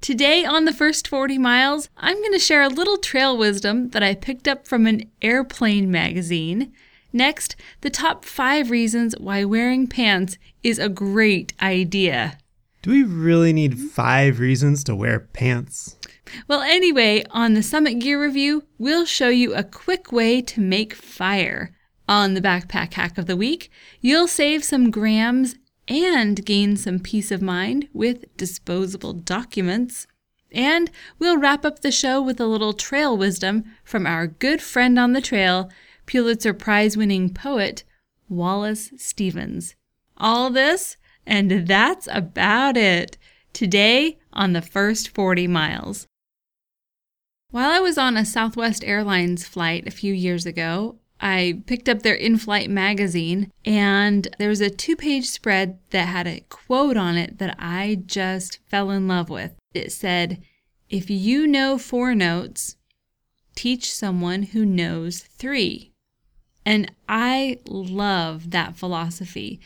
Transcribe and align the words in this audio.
Today 0.00 0.44
on 0.44 0.64
the 0.64 0.72
first 0.72 1.08
40 1.08 1.38
miles, 1.38 1.88
I'm 1.96 2.16
going 2.18 2.32
to 2.32 2.38
share 2.38 2.62
a 2.62 2.68
little 2.68 2.98
trail 2.98 3.36
wisdom 3.36 3.90
that 3.90 4.02
I 4.02 4.14
picked 4.14 4.46
up 4.46 4.66
from 4.66 4.86
an 4.86 5.10
airplane 5.20 5.90
magazine. 5.90 6.72
Next, 7.12 7.56
the 7.80 7.90
top 7.90 8.24
five 8.24 8.70
reasons 8.70 9.14
why 9.18 9.44
wearing 9.44 9.88
pants 9.88 10.38
is 10.62 10.78
a 10.78 10.88
great 10.88 11.52
idea. 11.60 12.38
Do 12.82 12.90
we 12.92 13.02
really 13.02 13.52
need 13.52 13.78
five 13.78 14.38
reasons 14.38 14.84
to 14.84 14.94
wear 14.94 15.18
pants? 15.18 15.96
Well, 16.46 16.60
anyway, 16.62 17.24
on 17.32 17.54
the 17.54 17.62
Summit 17.62 17.98
Gear 17.98 18.22
Review, 18.22 18.64
we'll 18.78 19.04
show 19.04 19.28
you 19.28 19.54
a 19.54 19.64
quick 19.64 20.12
way 20.12 20.40
to 20.42 20.60
make 20.60 20.94
fire. 20.94 21.74
On 22.08 22.34
the 22.34 22.40
Backpack 22.40 22.94
Hack 22.94 23.18
of 23.18 23.26
the 23.26 23.36
Week, 23.36 23.70
you'll 24.00 24.28
save 24.28 24.64
some 24.64 24.90
grams 24.90 25.56
and 25.88 26.44
gain 26.44 26.76
some 26.76 27.00
peace 27.00 27.30
of 27.30 27.42
mind 27.42 27.88
with 27.92 28.36
disposable 28.36 29.14
documents. 29.14 30.06
And 30.52 30.90
we'll 31.18 31.38
wrap 31.38 31.64
up 31.64 31.80
the 31.80 31.90
show 31.90 32.22
with 32.22 32.40
a 32.40 32.46
little 32.46 32.72
trail 32.72 33.16
wisdom 33.16 33.64
from 33.84 34.06
our 34.06 34.26
good 34.26 34.62
friend 34.62 34.98
on 34.98 35.12
the 35.12 35.20
trail, 35.20 35.70
Pulitzer 36.06 36.54
Prize 36.54 36.96
winning 36.96 37.32
poet 37.32 37.84
Wallace 38.28 38.90
Stevens. 38.96 39.74
All 40.16 40.50
this, 40.50 40.96
and 41.26 41.66
that's 41.66 42.08
about 42.10 42.76
it. 42.76 43.18
Today 43.52 44.18
on 44.32 44.52
the 44.52 44.62
first 44.62 45.08
40 45.08 45.46
miles. 45.48 46.06
While 47.50 47.70
I 47.70 47.80
was 47.80 47.96
on 47.96 48.16
a 48.16 48.26
Southwest 48.26 48.84
Airlines 48.84 49.46
flight 49.46 49.86
a 49.86 49.90
few 49.90 50.12
years 50.12 50.44
ago, 50.44 50.98
I 51.20 51.62
picked 51.66 51.88
up 51.88 52.02
their 52.02 52.14
in 52.14 52.38
flight 52.38 52.70
magazine, 52.70 53.50
and 53.64 54.28
there 54.38 54.48
was 54.48 54.60
a 54.60 54.70
two 54.70 54.96
page 54.96 55.26
spread 55.26 55.78
that 55.90 56.06
had 56.06 56.26
a 56.26 56.44
quote 56.48 56.96
on 56.96 57.16
it 57.16 57.38
that 57.38 57.56
I 57.58 58.02
just 58.06 58.60
fell 58.66 58.90
in 58.90 59.08
love 59.08 59.28
with. 59.28 59.54
It 59.74 59.92
said, 59.92 60.42
If 60.88 61.10
you 61.10 61.46
know 61.46 61.78
four 61.78 62.14
notes, 62.14 62.76
teach 63.54 63.92
someone 63.92 64.44
who 64.44 64.64
knows 64.64 65.20
three. 65.20 65.92
And 66.64 66.92
I 67.08 67.58
love 67.66 68.50
that 68.50 68.76
philosophy. 68.76 69.60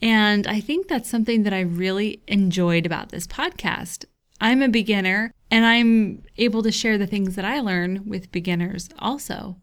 And 0.00 0.46
I 0.46 0.60
think 0.60 0.88
that's 0.88 1.10
something 1.10 1.42
that 1.42 1.52
I 1.52 1.60
really 1.60 2.22
enjoyed 2.26 2.86
about 2.86 3.10
this 3.10 3.26
podcast. 3.26 4.04
I'm 4.40 4.62
a 4.62 4.68
beginner 4.68 5.32
and 5.50 5.64
I'm 5.64 6.22
able 6.36 6.62
to 6.62 6.72
share 6.72 6.98
the 6.98 7.06
things 7.06 7.34
that 7.36 7.44
I 7.44 7.60
learn 7.60 8.02
with 8.06 8.32
beginners 8.32 8.88
also. 8.98 9.56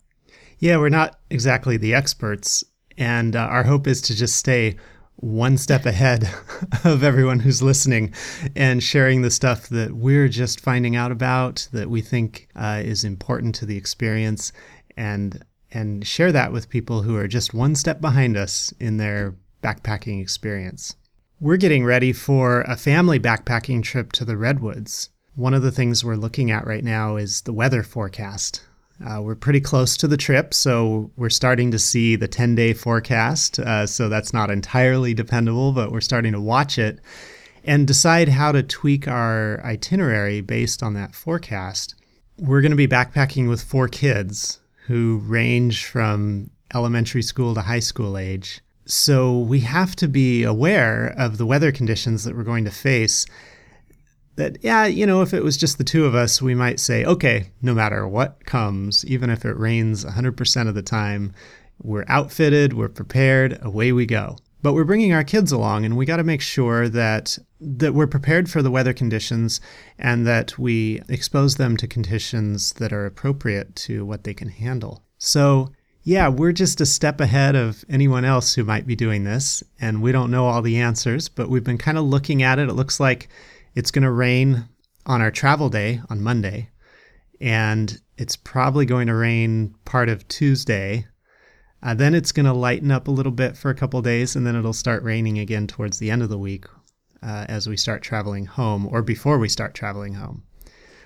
Yeah, 0.65 0.77
we're 0.77 0.89
not 0.89 1.19
exactly 1.29 1.77
the 1.77 1.93
experts, 1.93 2.63
and 2.97 3.35
uh, 3.35 3.41
our 3.41 3.61
hope 3.61 3.85
is 3.85 4.01
to 4.01 4.15
just 4.15 4.35
stay 4.35 4.77
one 5.17 5.59
step 5.59 5.85
ahead 5.85 6.27
of 6.83 7.03
everyone 7.03 7.37
who's 7.37 7.61
listening 7.61 8.15
and 8.55 8.81
sharing 8.81 9.21
the 9.21 9.29
stuff 9.29 9.69
that 9.69 9.93
we're 9.93 10.27
just 10.27 10.59
finding 10.59 10.95
out 10.95 11.11
about 11.11 11.67
that 11.71 11.87
we 11.87 12.01
think 12.01 12.47
uh, 12.55 12.81
is 12.83 13.03
important 13.03 13.53
to 13.53 13.67
the 13.67 13.77
experience 13.77 14.51
and 14.97 15.45
and 15.69 16.07
share 16.07 16.31
that 16.31 16.51
with 16.51 16.67
people 16.67 17.03
who 17.03 17.15
are 17.15 17.27
just 17.27 17.53
one 17.53 17.75
step 17.75 18.01
behind 18.01 18.35
us 18.35 18.73
in 18.79 18.97
their 18.97 19.35
backpacking 19.61 20.19
experience. 20.19 20.95
We're 21.39 21.57
getting 21.57 21.85
ready 21.85 22.11
for 22.11 22.61
a 22.61 22.75
family 22.75 23.19
backpacking 23.19 23.83
trip 23.83 24.13
to 24.13 24.25
the 24.25 24.35
Redwoods. 24.35 25.11
One 25.35 25.53
of 25.53 25.61
the 25.61 25.71
things 25.71 26.03
we're 26.03 26.15
looking 26.15 26.49
at 26.49 26.65
right 26.65 26.83
now 26.83 27.17
is 27.17 27.41
the 27.41 27.53
weather 27.53 27.83
forecast. 27.83 28.63
Uh, 29.03 29.21
we're 29.21 29.35
pretty 29.35 29.59
close 29.59 29.97
to 29.97 30.07
the 30.07 30.17
trip, 30.17 30.53
so 30.53 31.11
we're 31.17 31.29
starting 31.29 31.71
to 31.71 31.79
see 31.79 32.15
the 32.15 32.27
10 32.27 32.55
day 32.55 32.73
forecast. 32.73 33.59
Uh, 33.59 33.85
so 33.85 34.07
that's 34.07 34.33
not 34.33 34.49
entirely 34.49 35.13
dependable, 35.13 35.71
but 35.71 35.91
we're 35.91 36.01
starting 36.01 36.31
to 36.31 36.39
watch 36.39 36.77
it 36.77 36.99
and 37.65 37.87
decide 37.87 38.29
how 38.29 38.51
to 38.51 38.63
tweak 38.63 39.07
our 39.07 39.61
itinerary 39.65 40.39
based 40.39 40.81
on 40.81 40.93
that 40.93 41.13
forecast. 41.13 41.95
We're 42.37 42.61
going 42.61 42.71
to 42.71 42.77
be 42.77 42.87
backpacking 42.87 43.49
with 43.49 43.61
four 43.61 43.87
kids 43.87 44.59
who 44.87 45.21
range 45.25 45.85
from 45.85 46.51
elementary 46.73 47.21
school 47.21 47.53
to 47.55 47.61
high 47.61 47.79
school 47.79 48.17
age. 48.17 48.61
So 48.85 49.39
we 49.39 49.61
have 49.61 49.95
to 49.97 50.07
be 50.07 50.43
aware 50.43 51.13
of 51.17 51.37
the 51.37 51.45
weather 51.45 51.71
conditions 51.71 52.23
that 52.23 52.35
we're 52.35 52.43
going 52.43 52.65
to 52.65 52.71
face 52.71 53.25
that, 54.35 54.57
yeah, 54.61 54.85
you 54.85 55.05
know, 55.05 55.21
if 55.21 55.33
it 55.33 55.43
was 55.43 55.57
just 55.57 55.77
the 55.77 55.83
two 55.83 56.05
of 56.05 56.15
us, 56.15 56.41
we 56.41 56.55
might 56.55 56.79
say, 56.79 57.05
okay, 57.05 57.51
no 57.61 57.73
matter 57.73 58.07
what 58.07 58.45
comes, 58.45 59.05
even 59.05 59.29
if 59.29 59.45
it 59.45 59.57
rains 59.57 60.03
100% 60.03 60.67
of 60.67 60.75
the 60.75 60.81
time, 60.81 61.33
we're 61.81 62.05
outfitted, 62.07 62.73
we're 62.73 62.89
prepared, 62.89 63.57
away 63.61 63.91
we 63.91 64.05
go. 64.05 64.37
But 64.61 64.73
we're 64.73 64.83
bringing 64.83 65.13
our 65.13 65.23
kids 65.23 65.51
along, 65.51 65.85
and 65.85 65.95
we 65.95 66.05
got 66.05 66.17
to 66.17 66.23
make 66.23 66.41
sure 66.41 66.89
that 66.89 67.37
that 67.59 67.93
we're 67.93 68.07
prepared 68.07 68.49
for 68.49 68.61
the 68.61 68.71
weather 68.71 68.93
conditions 68.93 69.59
and 69.97 70.27
that 70.27 70.57
we 70.59 71.01
expose 71.07 71.55
them 71.55 71.77
to 71.77 71.87
conditions 71.87 72.73
that 72.73 72.93
are 72.93 73.05
appropriate 73.05 73.75
to 73.75 74.05
what 74.05 74.23
they 74.23 74.33
can 74.33 74.49
handle. 74.49 75.03
So, 75.17 75.71
yeah, 76.03 76.27
we're 76.27 76.51
just 76.51 76.81
a 76.81 76.85
step 76.85 77.19
ahead 77.19 77.55
of 77.55 77.83
anyone 77.89 78.25
else 78.25 78.53
who 78.53 78.63
might 78.63 78.85
be 78.85 78.95
doing 78.95 79.23
this, 79.23 79.63
and 79.79 80.01
we 80.01 80.11
don't 80.11 80.29
know 80.29 80.45
all 80.45 80.61
the 80.61 80.77
answers, 80.77 81.29
but 81.29 81.49
we've 81.49 81.63
been 81.63 81.79
kind 81.79 81.97
of 81.97 82.05
looking 82.05 82.43
at 82.43 82.59
it. 82.59 82.69
It 82.69 82.73
looks 82.73 82.99
like 82.99 83.29
it's 83.75 83.91
going 83.91 84.03
to 84.03 84.11
rain 84.11 84.65
on 85.05 85.21
our 85.21 85.31
travel 85.31 85.69
day 85.69 86.01
on 86.09 86.23
Monday, 86.23 86.69
and 87.39 88.01
it's 88.17 88.35
probably 88.35 88.85
going 88.85 89.07
to 89.07 89.15
rain 89.15 89.75
part 89.85 90.09
of 90.09 90.27
Tuesday. 90.27 91.05
Uh, 91.83 91.93
then 91.93 92.15
it's 92.15 92.31
going 92.31 92.45
to 92.45 92.53
lighten 92.53 92.89
up 92.89 93.07
a 93.07 93.11
little 93.11 93.31
bit 93.31 93.55
for 93.55 93.69
a 93.69 93.75
couple 93.75 94.01
days, 94.01 94.35
and 94.35 94.47
then 94.47 94.55
it'll 94.55 94.73
start 94.73 95.03
raining 95.03 95.37
again 95.37 95.67
towards 95.67 95.99
the 95.99 96.09
end 96.09 96.23
of 96.23 96.29
the 96.29 96.37
week 96.37 96.65
uh, 97.21 97.45
as 97.47 97.67
we 97.67 97.77
start 97.77 98.01
traveling 98.01 98.45
home 98.45 98.87
or 98.87 99.01
before 99.01 99.37
we 99.37 99.49
start 99.49 99.75
traveling 99.75 100.13
home. 100.13 100.43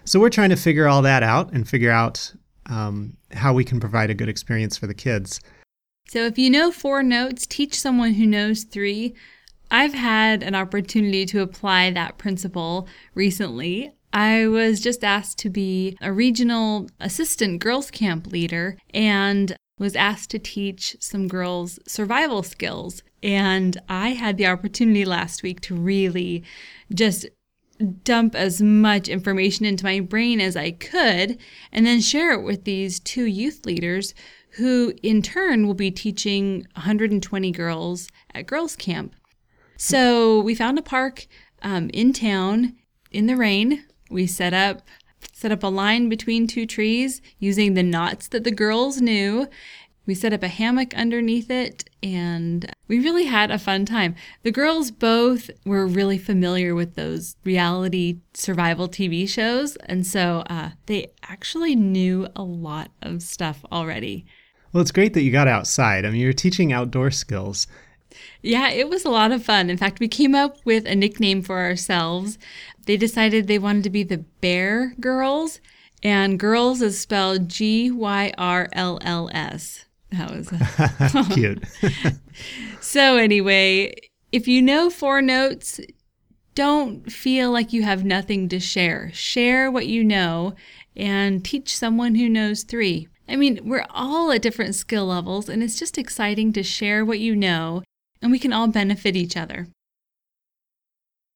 So 0.06 0.20
we're 0.20 0.30
trying 0.30 0.50
to 0.52 0.56
figure 0.56 0.88
all 0.88 1.02
that 1.02 1.24
out 1.24 1.52
and 1.52 1.68
figure 1.68 1.92
out 1.92 2.34
um, 2.68 3.18
how 3.32 3.54
we 3.54 3.66
can 3.66 3.80
provide 3.80 4.10
a 4.10 4.14
good 4.14 4.30
experience 4.30 4.78
for 4.78 4.88
the 4.88 4.94
kids. 4.94 5.42
So 6.08 6.26
if 6.26 6.38
you 6.38 6.50
know 6.50 6.72
four 6.72 7.04
notes, 7.04 7.46
teach 7.46 7.80
someone 7.80 8.14
who 8.14 8.26
knows 8.26 8.64
three. 8.64 9.16
I've 9.72 9.94
had 9.94 10.44
an 10.44 10.56
opportunity 10.56 11.26
to 11.28 11.42
apply 11.42 11.92
that 11.92 12.18
principle 12.18 12.88
recently. 13.14 13.94
I 14.12 14.48
was 14.48 14.80
just 14.80 15.04
asked 15.04 15.38
to 15.40 15.50
be 15.50 15.96
a 16.02 16.12
regional 16.12 16.88
assistant 17.00 17.60
girls 17.60 17.92
camp 17.92 18.28
leader 18.28 18.78
and 18.94 19.56
was 19.78 19.96
asked 19.96 20.32
to 20.32 20.40
teach 20.40 20.98
some 21.00 21.28
girls 21.28 21.80
survival 21.88 22.42
skills. 22.44 23.04
And 23.22 23.80
I 23.88 24.10
had 24.10 24.38
the 24.38 24.48
opportunity 24.48 25.06
last 25.06 25.44
week 25.44 25.62
to 25.62 25.76
really 25.76 26.44
just 26.94 27.28
dump 28.04 28.36
as 28.36 28.62
much 28.62 29.08
information 29.08 29.66
into 29.66 29.86
my 29.86 30.00
brain 30.00 30.42
as 30.42 30.58
I 30.58 30.72
could 30.72 31.38
and 31.72 31.86
then 31.86 32.02
share 32.02 32.34
it 32.34 32.44
with 32.44 32.66
these 32.66 33.00
two 33.00 33.26
youth 33.26 33.66
leaders 33.66 34.14
who 34.54 34.94
in 35.04 35.22
turn 35.22 35.66
will 35.66 35.76
be 35.76 35.92
teaching 35.92 36.68
120 36.74 37.52
girls 37.52 38.10
at 38.34 38.48
girls 38.48 38.76
camp. 38.76 39.16
So 39.82 40.42
we 40.42 40.56
found 40.56 40.78
a 40.78 40.82
park 40.82 41.26
um, 41.62 41.90
in 41.94 42.12
town 42.12 42.76
in 43.12 43.28
the 43.28 43.38
rain. 43.38 43.86
We 44.12 44.28
set 44.28 44.54
up 44.54 44.82
set 45.32 45.54
up 45.54 45.64
a 45.64 45.68
line 45.68 46.10
between 46.10 46.48
two 46.48 46.66
trees 46.66 47.22
using 47.40 47.74
the 47.74 47.84
knots 47.84 48.28
that 48.28 48.44
the 48.44 48.52
girls 48.52 49.00
knew. 49.00 49.48
We 50.06 50.16
set 50.16 50.34
up 50.34 50.44
a 50.44 50.50
hammock 50.50 50.94
underneath 50.96 51.50
it 51.50 51.90
and 52.04 52.70
we 52.90 53.00
really 53.00 53.24
had 53.24 53.52
a 53.52 53.58
fun 53.58 53.86
time. 53.86 54.16
The 54.44 54.52
girls 54.52 54.92
both 54.92 55.50
were 55.66 55.88
really 55.88 56.18
familiar 56.18 56.76
with 56.76 56.96
those 56.96 57.38
reality 57.46 58.20
survival 58.34 58.90
TV 58.90 59.30
shows, 59.30 59.78
and 59.86 60.06
so 60.06 60.44
uh, 60.50 60.72
they 60.88 61.12
actually 61.24 61.76
knew 61.76 62.28
a 62.36 62.44
lot 62.44 62.92
of 63.02 63.22
stuff 63.22 63.64
already. 63.72 64.26
Well, 64.74 64.82
it's 64.82 64.92
great 64.92 65.14
that 65.14 65.22
you 65.22 65.32
got 65.32 65.48
outside. 65.48 66.06
I 66.06 66.10
mean, 66.10 66.20
you're 66.20 66.34
teaching 66.34 66.74
outdoor 66.74 67.12
skills. 67.12 67.66
Yeah, 68.42 68.70
it 68.70 68.90
was 68.90 69.06
a 69.06 69.10
lot 69.10 69.32
of 69.32 69.44
fun. 69.44 69.70
In 69.70 69.78
fact, 69.78 70.00
we 70.00 70.08
came 70.08 70.36
up 70.36 70.58
with 70.66 70.86
a 70.86 70.96
nickname 70.96 71.42
for 71.42 71.60
ourselves. 71.60 72.38
They 72.86 72.98
decided 72.98 73.48
they 73.48 73.60
wanted 73.60 73.84
to 73.84 73.90
be 73.90 74.04
the 74.04 74.20
Bear 74.42 74.96
Girls, 75.00 75.60
and 76.02 76.40
girls 76.40 76.82
is 76.82 77.00
spelled 77.00 77.50
G 77.50 77.92
Y 77.92 78.32
R 78.38 78.68
L 78.74 79.00
L 79.02 79.30
S. 79.34 79.86
That 80.12 80.32
was 80.32 80.52
a- 80.52 81.24
cute. 81.34 81.64
so, 82.82 83.18
anyway, 83.18 83.94
if 84.32 84.48
you 84.48 84.62
know 84.62 84.90
four 84.90 85.22
notes, 85.22 85.80
don't 86.56 87.12
feel 87.12 87.52
like 87.52 87.74
you 87.74 87.84
have 87.84 88.04
nothing 88.04 88.50
to 88.50 88.60
share. 88.60 89.12
Share 89.14 89.70
what 89.72 89.88
you 89.88 90.04
know 90.04 90.56
and 90.96 91.46
teach 91.46 91.78
someone 91.78 92.16
who 92.16 92.28
knows 92.28 92.64
three. 92.64 93.08
I 93.28 93.36
mean, 93.36 93.60
we're 93.64 93.86
all 93.92 94.32
at 94.32 94.42
different 94.42 94.76
skill 94.76 95.06
levels, 95.06 95.48
and 95.48 95.64
it's 95.64 95.78
just 95.80 95.98
exciting 95.98 96.52
to 96.54 96.64
share 96.64 97.06
what 97.06 97.20
you 97.20 97.36
know, 97.36 97.84
and 98.22 98.32
we 98.32 98.40
can 98.40 98.54
all 98.54 98.68
benefit 98.68 99.16
each 99.16 99.38
other. 99.38 99.68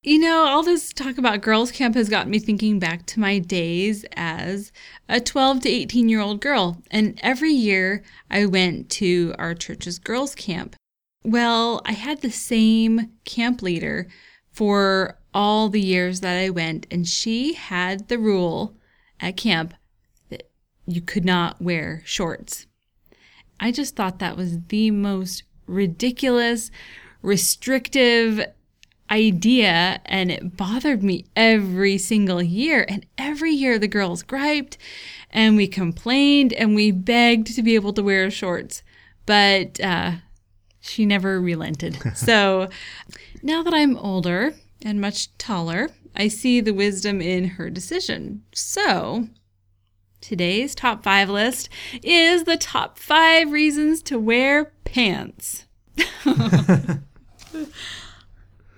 You 0.05 0.19
know, 0.19 0.43
all 0.43 0.63
this 0.63 0.91
talk 0.91 1.17
about 1.17 1.41
girls' 1.41 1.71
camp 1.71 1.95
has 1.95 2.09
got 2.09 2.27
me 2.27 2.37
thinking 2.37 2.77
back 2.77 3.05
to 3.05 3.21
my 3.21 3.39
days 3.39 4.03
as 4.17 4.73
a 5.07 5.21
12 5.21 5.61
to 5.61 5.69
18 5.69 6.09
year 6.09 6.19
old 6.19 6.41
girl. 6.41 6.81
And 6.91 7.17
every 7.23 7.53
year 7.53 8.03
I 8.29 8.45
went 8.45 8.89
to 8.91 9.33
our 9.39 9.55
church's 9.55 9.99
girls' 9.99 10.35
camp. 10.35 10.75
Well, 11.23 11.81
I 11.85 11.93
had 11.93 12.21
the 12.21 12.31
same 12.31 13.11
camp 13.23 13.61
leader 13.61 14.09
for 14.51 15.19
all 15.33 15.69
the 15.69 15.81
years 15.81 16.19
that 16.19 16.37
I 16.37 16.49
went, 16.49 16.85
and 16.91 17.07
she 17.07 17.53
had 17.53 18.09
the 18.09 18.19
rule 18.19 18.75
at 19.21 19.37
camp 19.37 19.73
that 20.29 20.49
you 20.85 20.99
could 20.99 21.23
not 21.23 21.61
wear 21.61 22.01
shorts. 22.03 22.67
I 23.57 23.71
just 23.71 23.95
thought 23.95 24.19
that 24.19 24.35
was 24.35 24.59
the 24.67 24.91
most 24.91 25.43
ridiculous, 25.67 26.71
restrictive 27.21 28.45
idea, 29.09 30.01
and 30.05 30.31
it 30.31 30.57
bothered 30.57 31.03
me 31.03 31.25
every 31.35 31.97
single 31.97 32.41
year. 32.41 32.85
And 32.87 33.05
every 33.17 33.51
year 33.51 33.77
the 33.77 33.87
girls 33.87 34.23
griped 34.23 34.77
and 35.29 35.55
we 35.55 35.67
complained 35.67 36.53
and 36.53 36.75
we 36.75 36.91
begged 36.91 37.47
to 37.55 37.63
be 37.63 37.75
able 37.75 37.93
to 37.93 38.03
wear 38.03 38.29
shorts. 38.31 38.83
But 39.25 39.79
uh, 39.79 40.13
she 40.81 41.05
never 41.05 41.39
relented. 41.39 41.97
so 42.15 42.69
now 43.41 43.63
that 43.63 43.73
I'm 43.73 43.97
older 43.97 44.55
and 44.81 44.99
much 44.99 45.35
taller, 45.37 45.89
I 46.15 46.27
see 46.27 46.61
the 46.61 46.73
wisdom 46.73 47.21
in 47.21 47.45
her 47.45 47.69
decision. 47.69 48.43
So 48.53 49.27
today's 50.23 50.73
top 50.73 51.03
five 51.03 51.29
list 51.29 51.67
is 52.01 52.45
the 52.45 52.55
top 52.55 52.97
five 52.97 53.51
reasons 53.51 54.01
to 54.03 54.17
wear 54.17 54.71
pants. 54.85 55.65
you 56.25 57.67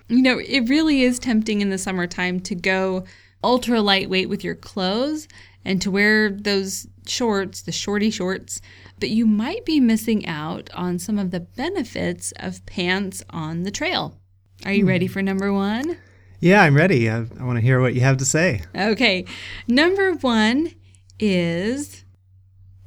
know, 0.08 0.38
it 0.38 0.68
really 0.68 1.02
is 1.02 1.20
tempting 1.20 1.60
in 1.60 1.70
the 1.70 1.78
summertime 1.78 2.40
to 2.40 2.54
go 2.56 3.04
ultra 3.44 3.80
lightweight 3.80 4.28
with 4.28 4.42
your 4.42 4.56
clothes 4.56 5.28
and 5.64 5.80
to 5.82 5.90
wear 5.90 6.30
those 6.30 6.88
shorts, 7.06 7.62
the 7.62 7.72
shorty 7.72 8.10
shorts, 8.10 8.60
but 8.98 9.10
you 9.10 9.24
might 9.24 9.64
be 9.64 9.78
missing 9.78 10.26
out 10.26 10.68
on 10.74 10.98
some 10.98 11.18
of 11.18 11.30
the 11.30 11.40
benefits 11.40 12.32
of 12.36 12.66
pants 12.66 13.22
on 13.30 13.62
the 13.62 13.70
trail. 13.70 14.18
Are 14.64 14.72
you 14.72 14.82
hmm. 14.82 14.88
ready 14.88 15.06
for 15.06 15.22
number 15.22 15.52
one? 15.52 15.96
Yeah, 16.40 16.62
I'm 16.62 16.74
ready. 16.74 17.08
I, 17.08 17.18
I 17.18 17.44
want 17.44 17.56
to 17.56 17.60
hear 17.60 17.80
what 17.80 17.94
you 17.94 18.00
have 18.00 18.16
to 18.16 18.24
say. 18.24 18.62
Okay. 18.74 19.24
Number 19.68 20.14
one 20.14 20.72
is 21.18 22.04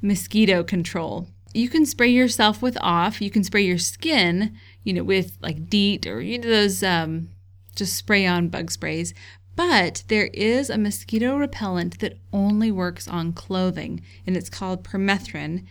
mosquito 0.02 0.62
control. 0.62 1.28
You 1.52 1.68
can 1.68 1.84
spray 1.84 2.08
yourself 2.08 2.62
with 2.62 2.78
off. 2.80 3.20
You 3.20 3.30
can 3.30 3.42
spray 3.42 3.62
your 3.62 3.78
skin, 3.78 4.56
you 4.84 4.92
know, 4.92 5.02
with 5.02 5.36
like 5.40 5.68
DEET 5.68 6.06
or 6.06 6.20
you 6.20 6.38
know 6.38 6.48
those 6.48 6.82
um, 6.82 7.30
just 7.74 7.96
spray 7.96 8.26
on 8.26 8.48
bug 8.48 8.70
sprays. 8.70 9.14
But 9.56 10.04
there 10.08 10.28
is 10.28 10.70
a 10.70 10.78
mosquito 10.78 11.36
repellent 11.36 11.98
that 11.98 12.18
only 12.32 12.70
works 12.70 13.08
on 13.08 13.32
clothing, 13.32 14.02
and 14.26 14.36
it's 14.36 14.48
called 14.48 14.84
permethrin. 14.84 15.66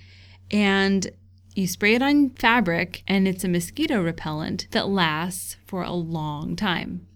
And 0.52 1.10
you 1.56 1.68
spray 1.68 1.96
it 1.96 2.02
on 2.02 2.32
fabric, 2.32 3.04
and 3.08 3.28
it's 3.28 3.44
a 3.44 3.50
mosquito 3.50 4.02
repellent 4.02 4.68
that 4.72 4.90
lasts 4.90 5.58
for 5.66 5.82
a 5.82 5.92
long 5.92 6.56
time. 6.56 7.08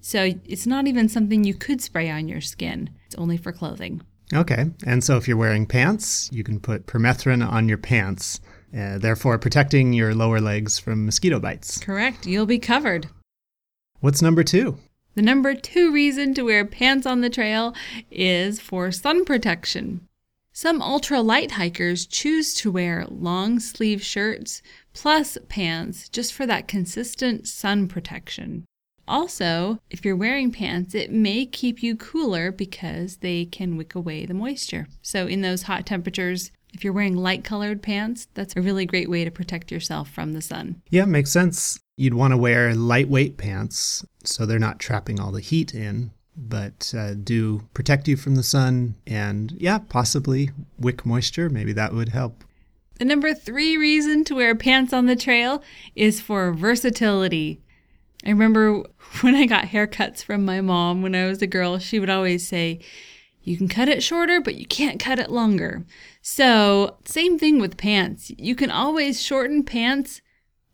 So 0.00 0.32
it's 0.44 0.66
not 0.66 0.86
even 0.86 1.08
something 1.08 1.44
you 1.44 1.54
could 1.54 1.80
spray 1.80 2.08
on 2.10 2.28
your 2.28 2.40
skin, 2.40 2.90
it's 3.06 3.14
only 3.16 3.36
for 3.36 3.52
clothing. 3.52 4.02
Okay. 4.32 4.70
And 4.86 5.02
so 5.02 5.16
if 5.16 5.26
you're 5.26 5.36
wearing 5.36 5.66
pants, 5.66 6.30
you 6.32 6.44
can 6.44 6.60
put 6.60 6.86
permethrin 6.86 7.46
on 7.46 7.68
your 7.68 7.78
pants, 7.78 8.40
uh, 8.76 8.98
therefore 8.98 9.38
protecting 9.38 9.92
your 9.92 10.14
lower 10.14 10.40
legs 10.40 10.78
from 10.78 11.04
mosquito 11.04 11.40
bites. 11.40 11.78
Correct. 11.78 12.26
You'll 12.26 12.46
be 12.46 12.58
covered. 12.58 13.08
What's 14.00 14.22
number 14.22 14.44
two? 14.44 14.78
The 15.14 15.22
number 15.22 15.54
two 15.54 15.92
reason 15.92 16.34
to 16.34 16.42
wear 16.42 16.64
pants 16.64 17.06
on 17.06 17.20
the 17.20 17.30
trail 17.30 17.74
is 18.10 18.60
for 18.60 18.92
sun 18.92 19.24
protection. 19.24 20.06
Some 20.52 20.80
ultralight 20.80 21.52
hikers 21.52 22.06
choose 22.06 22.54
to 22.54 22.70
wear 22.70 23.06
long 23.08 23.60
sleeve 23.60 24.02
shirts 24.02 24.62
plus 24.92 25.38
pants 25.48 26.08
just 26.08 26.32
for 26.32 26.46
that 26.46 26.68
consistent 26.68 27.48
sun 27.48 27.88
protection. 27.88 28.64
Also, 29.10 29.80
if 29.90 30.04
you're 30.04 30.14
wearing 30.14 30.52
pants, 30.52 30.94
it 30.94 31.10
may 31.10 31.44
keep 31.44 31.82
you 31.82 31.96
cooler 31.96 32.52
because 32.52 33.16
they 33.16 33.44
can 33.44 33.76
wick 33.76 33.96
away 33.96 34.24
the 34.24 34.34
moisture. 34.34 34.86
So, 35.02 35.26
in 35.26 35.40
those 35.40 35.62
hot 35.62 35.84
temperatures, 35.84 36.52
if 36.72 36.84
you're 36.84 36.92
wearing 36.92 37.16
light 37.16 37.42
colored 37.42 37.82
pants, 37.82 38.28
that's 38.34 38.54
a 38.54 38.62
really 38.62 38.86
great 38.86 39.10
way 39.10 39.24
to 39.24 39.30
protect 39.32 39.72
yourself 39.72 40.08
from 40.08 40.32
the 40.32 40.40
sun. 40.40 40.80
Yeah, 40.90 41.06
makes 41.06 41.32
sense. 41.32 41.80
You'd 41.96 42.14
want 42.14 42.32
to 42.32 42.36
wear 42.36 42.72
lightweight 42.72 43.36
pants 43.36 44.04
so 44.22 44.46
they're 44.46 44.60
not 44.60 44.78
trapping 44.78 45.18
all 45.18 45.32
the 45.32 45.40
heat 45.40 45.74
in, 45.74 46.12
but 46.36 46.94
uh, 46.96 47.14
do 47.14 47.68
protect 47.74 48.06
you 48.06 48.16
from 48.16 48.36
the 48.36 48.44
sun 48.44 48.94
and, 49.08 49.50
yeah, 49.58 49.78
possibly 49.78 50.50
wick 50.78 51.04
moisture. 51.04 51.50
Maybe 51.50 51.72
that 51.72 51.92
would 51.92 52.10
help. 52.10 52.44
The 53.00 53.06
number 53.06 53.34
three 53.34 53.76
reason 53.76 54.22
to 54.26 54.36
wear 54.36 54.54
pants 54.54 54.92
on 54.92 55.06
the 55.06 55.16
trail 55.16 55.64
is 55.96 56.20
for 56.20 56.52
versatility. 56.52 57.60
I 58.24 58.30
remember 58.30 58.82
when 59.20 59.34
I 59.34 59.46
got 59.46 59.66
haircuts 59.66 60.22
from 60.22 60.44
my 60.44 60.60
mom 60.60 61.02
when 61.02 61.14
I 61.14 61.26
was 61.26 61.42
a 61.42 61.46
girl, 61.46 61.78
she 61.78 61.98
would 61.98 62.10
always 62.10 62.46
say, 62.46 62.80
You 63.42 63.56
can 63.56 63.68
cut 63.68 63.88
it 63.88 64.02
shorter, 64.02 64.40
but 64.40 64.56
you 64.56 64.66
can't 64.66 65.00
cut 65.00 65.18
it 65.18 65.30
longer. 65.30 65.84
So, 66.22 66.98
same 67.04 67.38
thing 67.38 67.58
with 67.58 67.76
pants. 67.76 68.30
You 68.36 68.54
can 68.54 68.70
always 68.70 69.22
shorten 69.22 69.62
pants, 69.62 70.20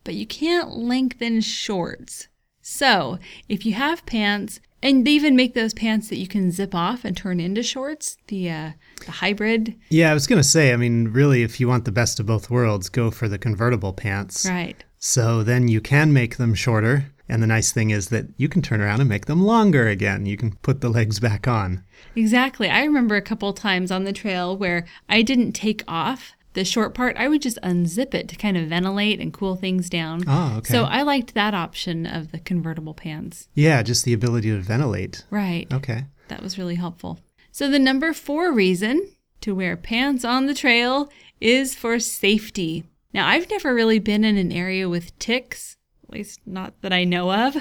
but 0.04 0.14
you 0.14 0.26
can't 0.26 0.76
lengthen 0.76 1.40
shorts. 1.40 2.28
So, 2.62 3.18
if 3.48 3.64
you 3.64 3.74
have 3.74 4.06
pants, 4.06 4.60
and 4.82 5.06
they 5.06 5.12
even 5.12 5.36
make 5.36 5.54
those 5.54 5.72
pants 5.72 6.08
that 6.08 6.18
you 6.18 6.28
can 6.28 6.50
zip 6.50 6.74
off 6.74 7.04
and 7.04 7.16
turn 7.16 7.40
into 7.40 7.62
shorts, 7.62 8.18
the 8.28 8.50
uh, 8.50 8.70
the 9.04 9.12
hybrid. 9.12 9.74
Yeah, 9.88 10.10
I 10.10 10.14
was 10.14 10.26
gonna 10.26 10.44
say. 10.44 10.72
I 10.72 10.76
mean, 10.76 11.08
really, 11.08 11.42
if 11.42 11.60
you 11.60 11.68
want 11.68 11.84
the 11.84 11.92
best 11.92 12.20
of 12.20 12.26
both 12.26 12.50
worlds, 12.50 12.88
go 12.88 13.10
for 13.10 13.28
the 13.28 13.38
convertible 13.38 13.92
pants. 13.92 14.46
Right. 14.46 14.84
So 14.98 15.42
then 15.42 15.68
you 15.68 15.80
can 15.80 16.12
make 16.12 16.36
them 16.36 16.54
shorter, 16.54 17.12
and 17.28 17.42
the 17.42 17.46
nice 17.46 17.72
thing 17.72 17.90
is 17.90 18.08
that 18.08 18.26
you 18.36 18.48
can 18.48 18.62
turn 18.62 18.80
around 18.80 19.00
and 19.00 19.08
make 19.08 19.26
them 19.26 19.42
longer 19.42 19.88
again. 19.88 20.26
You 20.26 20.36
can 20.36 20.56
put 20.62 20.80
the 20.80 20.88
legs 20.88 21.20
back 21.20 21.48
on. 21.48 21.84
Exactly. 22.14 22.68
I 22.68 22.84
remember 22.84 23.16
a 23.16 23.22
couple 23.22 23.52
times 23.52 23.90
on 23.90 24.04
the 24.04 24.12
trail 24.12 24.56
where 24.56 24.86
I 25.08 25.22
didn't 25.22 25.52
take 25.52 25.82
off 25.88 26.32
the 26.54 26.64
short 26.64 26.94
part. 26.94 27.16
I 27.16 27.28
would 27.28 27.42
just 27.42 27.58
unzip 27.62 28.14
it 28.14 28.28
to 28.28 28.36
kind 28.36 28.56
of 28.56 28.68
ventilate 28.68 29.20
and 29.20 29.32
cool 29.32 29.56
things 29.56 29.90
down. 29.90 30.24
Oh, 30.26 30.56
okay. 30.58 30.72
So 30.72 30.84
I 30.84 31.02
liked 31.02 31.34
that 31.34 31.54
option 31.54 32.06
of 32.06 32.32
the 32.32 32.38
convertible 32.38 32.94
pants. 32.94 33.48
Yeah, 33.54 33.82
just 33.82 34.04
the 34.04 34.12
ability 34.12 34.50
to 34.50 34.58
ventilate. 34.58 35.24
Right. 35.30 35.70
Okay. 35.72 36.06
That 36.28 36.42
was 36.42 36.58
really 36.58 36.76
helpful. 36.76 37.20
So 37.52 37.68
the 37.70 37.78
number 37.78 38.12
four 38.12 38.52
reason 38.52 39.10
to 39.42 39.54
wear 39.54 39.76
pants 39.76 40.24
on 40.24 40.46
the 40.46 40.54
trail 40.54 41.10
is 41.40 41.74
for 41.74 42.00
safety. 42.00 42.84
Now, 43.12 43.28
I've 43.28 43.50
never 43.50 43.74
really 43.74 43.98
been 43.98 44.24
in 44.24 44.36
an 44.36 44.52
area 44.52 44.88
with 44.88 45.16
ticks 45.18 45.75
at 46.08 46.14
least 46.14 46.40
not 46.46 46.80
that 46.82 46.92
I 46.92 47.04
know 47.04 47.32
of. 47.32 47.56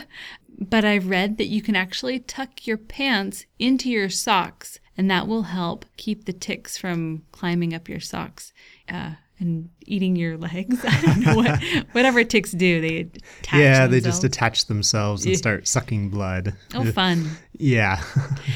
But 0.58 0.86
I've 0.86 1.10
read 1.10 1.38
that 1.38 1.48
you 1.48 1.62
can 1.62 1.76
actually 1.76 2.20
tuck 2.20 2.66
your 2.66 2.78
pants 2.78 3.46
into 3.60 3.90
your 3.90 4.10
socks, 4.10 4.80
and 4.98 5.12
that 5.12 5.28
will 5.28 5.44
help 5.44 5.86
keep 5.98 6.26
the 6.26 6.34
ticks 6.34 6.78
from 6.78 7.24
climbing 7.32 7.74
up 7.74 7.90
your 7.90 8.00
socks. 8.00 8.54
Uh, 8.88 9.12
and 9.40 9.70
eating 9.86 10.16
your 10.16 10.38
legs. 10.38 10.84
I 10.88 11.02
don't 11.02 11.20
know 11.20 11.36
what 11.36 11.62
whatever 11.92 12.24
ticks 12.24 12.52
do. 12.52 12.80
They 12.80 13.00
attach 13.00 13.60
yeah, 13.60 13.86
themselves. 13.86 13.92
they 13.92 14.00
just 14.00 14.24
attach 14.24 14.66
themselves 14.68 15.26
and 15.26 15.38
start 15.38 15.68
sucking 15.68 16.10
blood. 16.10 16.54
Oh, 16.74 16.90
fun! 16.92 17.30
yeah. 17.54 18.02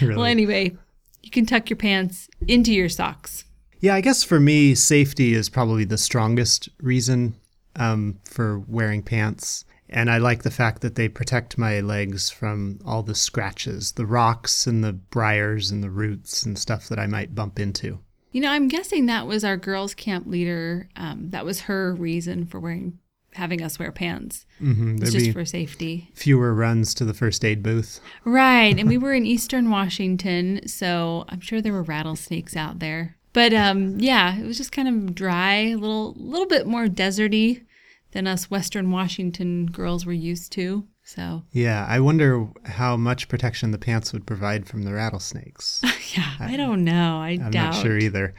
really. 0.02 0.16
Well, 0.16 0.26
anyway, 0.26 0.78
you 1.22 1.32
can 1.32 1.46
tuck 1.46 1.70
your 1.70 1.78
pants 1.78 2.30
into 2.48 2.74
your 2.74 2.90
socks. 2.90 3.46
Yeah, 3.82 3.96
I 3.96 4.02
guess 4.02 4.24
for 4.24 4.40
me, 4.40 4.76
safety 4.76 5.34
is 5.34 5.50
probably 5.50 5.86
the 5.86 5.98
strongest 5.98 6.70
reason 6.82 7.36
um, 7.78 8.20
for 8.26 8.60
wearing 8.68 9.02
pants. 9.04 9.66
And 9.90 10.10
I 10.10 10.20
like 10.20 10.44
the 10.44 10.52
fact 10.52 10.82
that 10.82 10.96
they 10.96 11.10
protect 11.10 11.58
my 11.58 11.80
legs 11.80 12.30
from 12.30 12.80
all 12.86 13.02
the 13.02 13.16
scratches, 13.16 13.94
the 13.94 14.06
rocks 14.06 14.68
and 14.68 14.84
the 14.84 14.94
briars 14.94 15.72
and 15.72 15.84
the 15.84 15.90
roots 15.90 16.44
and 16.44 16.58
stuff 16.58 16.88
that 16.90 17.00
I 17.00 17.08
might 17.08 17.34
bump 17.34 17.60
into. 17.60 18.00
You 18.32 18.42
know, 18.42 18.52
I'm 18.52 18.68
guessing 18.68 19.08
that 19.08 19.26
was 19.26 19.44
our 19.44 19.58
girls' 19.58 19.96
camp 19.96 20.28
leader. 20.28 20.88
Um, 20.96 21.32
that 21.32 21.46
was 21.46 21.62
her 21.62 21.96
reason 21.96 22.46
for 22.46 22.60
wearing, 22.60 23.00
having 23.34 23.64
us 23.64 23.80
wear 23.80 23.92
pants. 23.92 24.46
Mm-hmm. 24.62 25.02
It's 25.02 25.12
just 25.12 25.32
for 25.32 25.46
safety. 25.46 26.12
Fewer 26.14 26.54
runs 26.54 26.94
to 26.96 27.06
the 27.06 27.16
first 27.16 27.44
aid 27.44 27.64
booth. 27.64 28.00
Right, 28.24 28.78
and 28.78 28.88
we 28.88 28.98
were 29.00 29.14
in 29.14 29.26
Eastern 29.26 29.72
Washington, 29.72 30.68
so 30.68 31.26
I'm 31.30 31.42
sure 31.42 31.62
there 31.62 31.74
were 31.74 31.82
rattlesnakes 31.82 32.56
out 32.56 32.78
there. 32.78 33.18
But 33.34 33.54
um, 33.54 34.00
yeah, 34.00 34.38
it 34.38 34.46
was 34.46 34.58
just 34.58 34.72
kind 34.72 34.88
of 34.88 35.16
dry, 35.16 35.70
a 35.70 35.76
little, 35.76 36.14
little 36.18 36.48
bit 36.48 36.68
more 36.68 36.86
deserty 36.86 37.64
than 38.12 38.28
us 38.28 38.50
Western 38.50 38.92
Washington 38.92 39.68
girls 39.68 40.06
were 40.06 40.14
used 40.14 40.52
to. 40.54 40.86
So, 41.04 41.44
Yeah, 41.52 41.86
I 41.90 42.00
wonder 42.00 42.48
how 42.66 42.96
much 42.96 43.28
protection 43.30 43.72
the 43.72 43.78
pants 43.80 44.14
would 44.14 44.28
provide 44.28 44.68
from 44.68 44.84
the 44.84 44.94
rattlesnakes. 44.94 45.82
yeah, 46.16 46.34
I 46.40 46.56
don't 46.56 46.84
know. 46.84 47.18
I 47.20 47.40
I'm 47.42 47.52
doubt. 47.52 47.74
not 47.74 47.82
sure 47.82 47.98
either. 47.98 48.34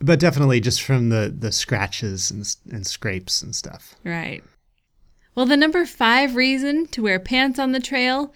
But 0.00 0.18
definitely 0.18 0.60
just 0.60 0.82
from 0.82 1.10
the, 1.10 1.32
the 1.36 1.52
scratches 1.52 2.30
and, 2.30 2.44
and 2.72 2.86
scrapes 2.86 3.42
and 3.42 3.54
stuff. 3.54 3.94
Right. 4.04 4.42
Well, 5.34 5.46
the 5.46 5.56
number 5.56 5.86
five 5.86 6.34
reason 6.34 6.86
to 6.88 7.02
wear 7.02 7.20
pants 7.20 7.58
on 7.58 7.72
the 7.72 7.80
trail 7.80 8.32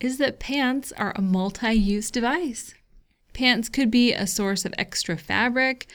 is 0.00 0.16
that 0.18 0.40
pants 0.40 0.92
are 0.92 1.12
a 1.14 1.20
multi 1.20 1.72
use 1.74 2.10
device. 2.10 2.74
Pants 3.34 3.68
could 3.68 3.90
be 3.90 4.12
a 4.12 4.26
source 4.26 4.64
of 4.64 4.74
extra 4.78 5.16
fabric. 5.16 5.86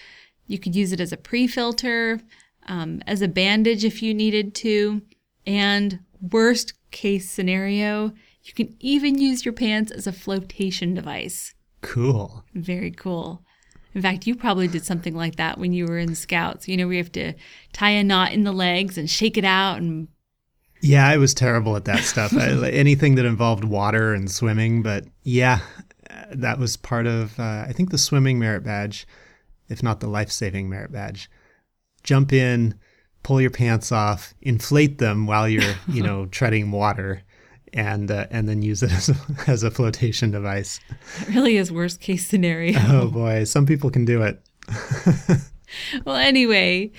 You 0.47 0.59
could 0.59 0.75
use 0.75 0.91
it 0.91 0.99
as 0.99 1.11
a 1.11 1.17
pre 1.17 1.47
filter, 1.47 2.21
um, 2.67 3.01
as 3.07 3.21
a 3.21 3.27
bandage 3.27 3.83
if 3.83 4.01
you 4.01 4.13
needed 4.13 4.55
to. 4.55 5.01
And 5.45 5.99
worst 6.21 6.73
case 6.91 7.29
scenario, 7.29 8.13
you 8.43 8.53
can 8.53 8.75
even 8.79 9.19
use 9.19 9.45
your 9.45 9.53
pants 9.53 9.91
as 9.91 10.07
a 10.07 10.11
flotation 10.11 10.93
device. 10.93 11.53
Cool. 11.81 12.43
Very 12.53 12.91
cool. 12.91 13.43
In 13.93 14.01
fact, 14.01 14.27
you 14.27 14.35
probably 14.35 14.67
did 14.67 14.83
something 14.83 15.15
like 15.15 15.37
that 15.37 15.57
when 15.57 15.71
you 15.71 15.85
were 15.85 15.97
in 15.97 16.15
scouts. 16.15 16.67
You 16.67 16.75
know, 16.75 16.87
we 16.87 16.97
have 16.97 17.11
to 17.13 17.33
tie 17.71 17.91
a 17.91 18.03
knot 18.03 18.33
in 18.33 18.43
the 18.43 18.51
legs 18.51 18.97
and 18.97 19.09
shake 19.09 19.37
it 19.37 19.45
out 19.45 19.77
and 19.77 20.09
Yeah, 20.81 21.07
I 21.07 21.17
was 21.17 21.33
terrible 21.33 21.75
at 21.75 21.85
that 21.85 22.03
stuff. 22.03 22.33
I, 22.33 22.69
anything 22.69 23.15
that 23.15 23.25
involved 23.25 23.63
water 23.63 24.13
and 24.13 24.29
swimming. 24.29 24.83
But 24.83 25.05
yeah, 25.23 25.59
that 26.31 26.59
was 26.59 26.75
part 26.75 27.07
of, 27.07 27.39
uh, 27.39 27.65
I 27.67 27.71
think, 27.73 27.91
the 27.91 27.97
swimming 27.97 28.37
merit 28.37 28.63
badge, 28.63 29.07
if 29.69 29.81
not 29.81 30.01
the 30.01 30.07
life 30.07 30.31
saving 30.31 30.69
merit 30.69 30.91
badge. 30.91 31.29
Jump 32.05 32.31
in, 32.31 32.79
pull 33.23 33.41
your 33.41 33.49
pants 33.49 33.91
off, 33.91 34.33
inflate 34.41 34.99
them 34.99 35.27
while 35.27 35.49
you're, 35.49 35.75
you 35.89 36.01
know, 36.01 36.27
treading 36.27 36.71
water. 36.71 37.23
And, 37.73 38.09
uh, 38.09 38.27
and 38.31 38.47
then 38.47 38.61
use 38.61 38.81
it 38.83 38.91
as 38.93 39.09
a, 39.09 39.15
as 39.47 39.63
a 39.63 39.69
flotation 39.69 40.31
device. 40.31 40.79
It 41.27 41.35
really 41.35 41.57
is 41.57 41.73
worst 41.73 41.99
case 41.99 42.25
scenario. 42.25 42.79
Oh 42.87 43.09
boy, 43.09 43.43
some 43.43 43.65
people 43.65 43.89
can 43.89 44.05
do 44.05 44.21
it. 44.21 44.41
well, 46.05 46.15
anyway, 46.15 46.93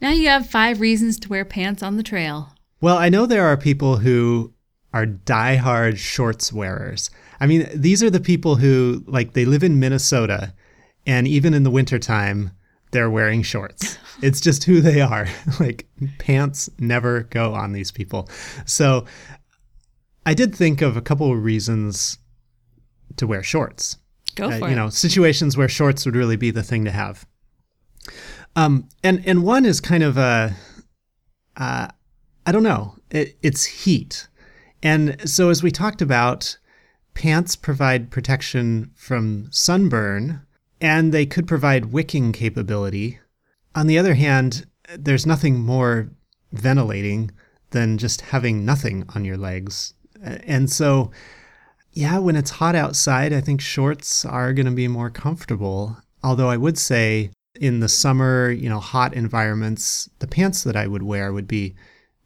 now 0.00 0.10
you 0.10 0.28
have 0.28 0.48
five 0.48 0.80
reasons 0.80 1.18
to 1.20 1.28
wear 1.28 1.44
pants 1.44 1.82
on 1.82 1.96
the 1.96 2.04
trail. 2.04 2.52
Well, 2.80 2.96
I 2.96 3.08
know 3.08 3.26
there 3.26 3.46
are 3.46 3.56
people 3.56 3.96
who 3.96 4.52
are 4.92 5.06
diehard 5.06 5.96
shorts 5.96 6.52
wearers. 6.52 7.10
I 7.40 7.46
mean, 7.46 7.68
these 7.74 8.02
are 8.02 8.10
the 8.10 8.20
people 8.20 8.56
who, 8.56 9.02
like, 9.06 9.32
they 9.32 9.44
live 9.44 9.64
in 9.64 9.80
Minnesota, 9.80 10.54
and 11.06 11.26
even 11.26 11.54
in 11.54 11.64
the 11.64 11.70
wintertime, 11.70 12.52
they're 12.92 13.10
wearing 13.10 13.42
shorts. 13.42 13.98
It's 14.22 14.40
just 14.40 14.64
who 14.64 14.80
they 14.80 15.00
are. 15.00 15.26
like, 15.60 15.86
pants 16.18 16.70
never 16.78 17.24
go 17.24 17.54
on 17.54 17.72
these 17.72 17.90
people. 17.90 18.28
So, 18.64 19.04
I 20.24 20.34
did 20.34 20.54
think 20.54 20.80
of 20.82 20.96
a 20.96 21.00
couple 21.02 21.32
of 21.32 21.42
reasons 21.42 22.18
to 23.16 23.26
wear 23.26 23.42
shorts. 23.42 23.96
Go 24.36 24.44
Uh, 24.48 24.58
for 24.60 24.66
you 24.68 24.72
it. 24.72 24.76
know, 24.76 24.88
situations 24.88 25.56
where 25.56 25.68
shorts 25.68 26.06
would 26.06 26.14
really 26.16 26.36
be 26.36 26.50
the 26.52 26.62
thing 26.62 26.84
to 26.84 26.90
have. 26.92 27.26
Um, 28.54 28.88
and 29.02 29.22
and 29.26 29.42
one 29.42 29.64
is 29.66 29.80
kind 29.80 30.02
of 30.02 30.16
a, 30.16 30.54
uh, 31.56 31.88
I 32.46 32.52
don't 32.52 32.62
know, 32.62 32.96
it, 33.10 33.36
it's 33.42 33.64
heat, 33.64 34.28
and 34.82 35.16
so 35.28 35.48
as 35.50 35.62
we 35.62 35.70
talked 35.70 36.02
about, 36.02 36.58
pants 37.14 37.56
provide 37.56 38.10
protection 38.10 38.90
from 38.94 39.48
sunburn, 39.50 40.42
and 40.82 41.14
they 41.14 41.24
could 41.24 41.48
provide 41.48 41.86
wicking 41.86 42.32
capability. 42.32 43.18
On 43.74 43.86
the 43.86 43.98
other 43.98 44.14
hand, 44.14 44.66
there's 44.94 45.24
nothing 45.24 45.58
more 45.58 46.10
ventilating 46.52 47.30
than 47.70 47.96
just 47.96 48.20
having 48.20 48.66
nothing 48.66 49.06
on 49.14 49.24
your 49.24 49.38
legs, 49.38 49.94
and 50.20 50.70
so 50.70 51.10
yeah, 51.92 52.18
when 52.18 52.36
it's 52.36 52.50
hot 52.50 52.74
outside, 52.74 53.32
I 53.32 53.40
think 53.40 53.60
shorts 53.60 54.24
are 54.24 54.52
going 54.52 54.66
to 54.66 54.72
be 54.72 54.88
more 54.88 55.10
comfortable. 55.10 55.96
Although 56.22 56.48
I 56.48 56.56
would 56.56 56.78
say 56.78 57.30
in 57.60 57.80
the 57.80 57.88
summer, 57.88 58.50
you 58.50 58.68
know, 58.68 58.80
hot 58.80 59.12
environments, 59.12 60.08
the 60.18 60.26
pants 60.26 60.64
that 60.64 60.76
I 60.76 60.86
would 60.86 61.02
wear 61.02 61.32
would 61.32 61.46
be 61.46 61.74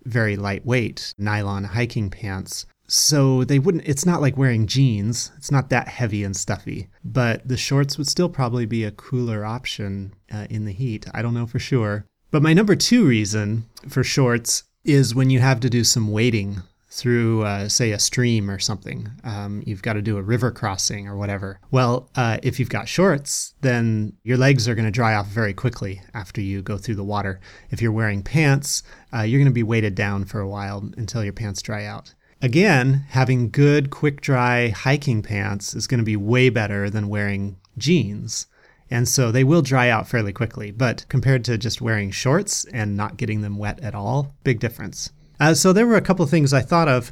very 0.05 0.37
lightweight, 0.37 1.15
nylon 1.19 1.65
hiking 1.65 2.11
pants. 2.11 2.67
So 2.87 3.45
they 3.45 3.59
wouldn't, 3.59 3.87
it's 3.87 4.07
not 4.07 4.21
like 4.21 4.37
wearing 4.37 4.67
jeans. 4.67 5.33
It's 5.37 5.51
not 5.51 5.71
that 5.71 5.89
heavy 5.89 6.23
and 6.23 6.37
stuffy. 6.37 6.89
But 7.05 7.47
the 7.47 7.57
shorts 7.57 7.99
would 7.99 8.09
still 8.09 8.29
probably 8.29 8.67
be 8.67 8.85
a 8.85 8.91
cooler 8.93 9.45
option 9.45 10.15
uh, 10.33 10.47
in 10.51 10.65
the 10.65 10.73
heat. 10.73 11.07
I 11.13 11.23
don't 11.23 11.35
know 11.35 11.47
for 11.47 11.59
sure. 11.59 12.07
But 12.31 12.43
my 12.43 12.53
number 12.53 12.77
two 12.77 13.07
reason 13.07 13.67
for 13.89 14.05
shorts 14.05 14.65
is 14.85 15.15
when 15.15 15.31
you 15.31 15.41
have 15.41 15.61
to 15.61 15.71
do 15.71 15.85
some 15.85 16.13
wading 16.13 16.63
through, 16.89 17.43
uh, 17.43 17.69
say, 17.69 17.93
a 17.93 17.99
stream 17.99 18.51
or 18.51 18.59
something. 18.59 19.11
Um, 19.23 19.63
you've 19.67 19.83
got 19.83 19.95
to 19.95 20.03
do 20.03 20.17
a 20.17 20.23
river 20.23 20.51
crossing 20.51 21.07
or 21.07 21.17
whatever. 21.17 21.61
Well, 21.71 22.09
uh, 22.17 22.39
if 22.43 22.59
you've 22.59 22.71
got 22.71 22.89
shorts, 22.89 23.55
then 23.61 24.15
your 24.23 24.39
legs 24.39 24.67
are 24.67 24.75
going 24.75 24.87
to 24.87 24.91
dry 24.91 25.15
off 25.15 25.27
very 25.27 25.53
quickly 25.53 26.01
after 26.15 26.41
you 26.41 26.63
go 26.63 26.79
through 26.79 26.95
the 26.95 27.05
water. 27.05 27.39
If 27.71 27.83
you're 27.83 27.93
wearing 27.93 28.23
pants, 28.23 28.83
uh, 29.13 29.23
you're 29.23 29.41
going 29.41 29.51
to 29.51 29.53
be 29.53 29.63
weighted 29.63 29.95
down 29.95 30.25
for 30.25 30.41
a 30.41 30.49
while 30.49 30.89
until 30.97 31.23
your 31.23 31.35
pants 31.35 31.61
dry 31.61 31.85
out. 31.85 32.15
Again, 32.43 33.05
having 33.09 33.51
good, 33.51 33.91
quick 33.91 34.21
dry 34.21 34.69
hiking 34.69 35.23
pants 35.23 35.75
is 35.75 35.87
going 35.87 35.99
to 35.99 36.05
be 36.05 36.17
way 36.17 36.51
better 36.51 36.91
than 36.91 37.09
wearing 37.09 37.57
jeans. 37.79 38.47
And 38.91 39.09
so 39.09 39.33
they 39.33 39.43
will 39.43 39.63
dry 39.63 39.89
out 39.89 40.09
fairly 40.09 40.33
quickly. 40.33 40.71
But 40.71 41.07
compared 41.09 41.45
to 41.47 41.59
just 41.59 41.81
wearing 41.81 42.11
shorts 42.11 42.65
and 42.67 42.97
not 42.97 43.17
getting 43.17 43.41
them 43.41 43.57
wet 43.57 43.81
at 43.81 43.95
all, 43.95 44.35
big 44.45 44.61
difference. 44.61 45.11
Uh, 45.41 45.55
so 45.55 45.73
there 45.73 45.87
were 45.87 45.97
a 45.97 46.03
couple 46.03 46.25
things 46.27 46.53
I 46.53 46.61
thought 46.61 46.89
of, 46.89 47.11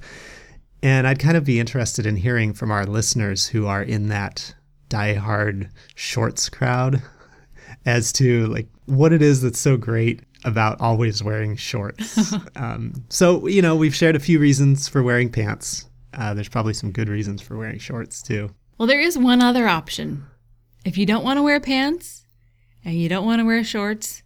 and 0.82 1.06
I'd 1.06 1.18
kind 1.18 1.36
of 1.36 1.44
be 1.44 1.60
interested 1.60 2.06
in 2.06 2.16
hearing 2.16 2.52
from 2.52 2.70
our 2.70 2.86
listeners 2.86 3.48
who 3.48 3.66
are 3.66 3.82
in 3.82 4.08
that 4.08 4.54
diehard 4.88 5.70
shorts 5.94 6.48
crowd 6.48 7.02
as 7.86 8.12
to 8.12 8.46
like 8.46 8.68
what 8.86 9.12
it 9.12 9.22
is 9.22 9.42
that's 9.42 9.58
so 9.58 9.76
great 9.76 10.20
about 10.44 10.80
always 10.80 11.22
wearing 11.22 11.56
shorts. 11.56 12.34
um, 12.56 13.04
so 13.08 13.46
you 13.46 13.62
know, 13.62 13.74
we've 13.76 13.94
shared 13.94 14.16
a 14.16 14.20
few 14.20 14.38
reasons 14.38 14.88
for 14.88 15.02
wearing 15.02 15.30
pants. 15.30 15.88
Uh, 16.12 16.34
there's 16.34 16.48
probably 16.48 16.74
some 16.74 16.92
good 16.92 17.08
reasons 17.08 17.42
for 17.42 17.56
wearing 17.56 17.78
shorts 17.78 18.22
too. 18.22 18.54
Well, 18.78 18.86
there 18.88 19.00
is 19.00 19.18
one 19.18 19.42
other 19.42 19.66
option. 19.66 20.26
If 20.84 20.98
you 20.98 21.06
don't 21.06 21.24
want 21.24 21.38
to 21.38 21.42
wear 21.42 21.60
pants 21.60 22.26
and 22.84 22.94
you 22.94 23.08
don't 23.08 23.24
want 23.24 23.40
to 23.40 23.46
wear 23.46 23.64
shorts, 23.64 24.22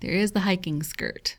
there 0.00 0.12
is 0.12 0.32
the 0.32 0.40
hiking 0.40 0.82
skirt. 0.82 1.36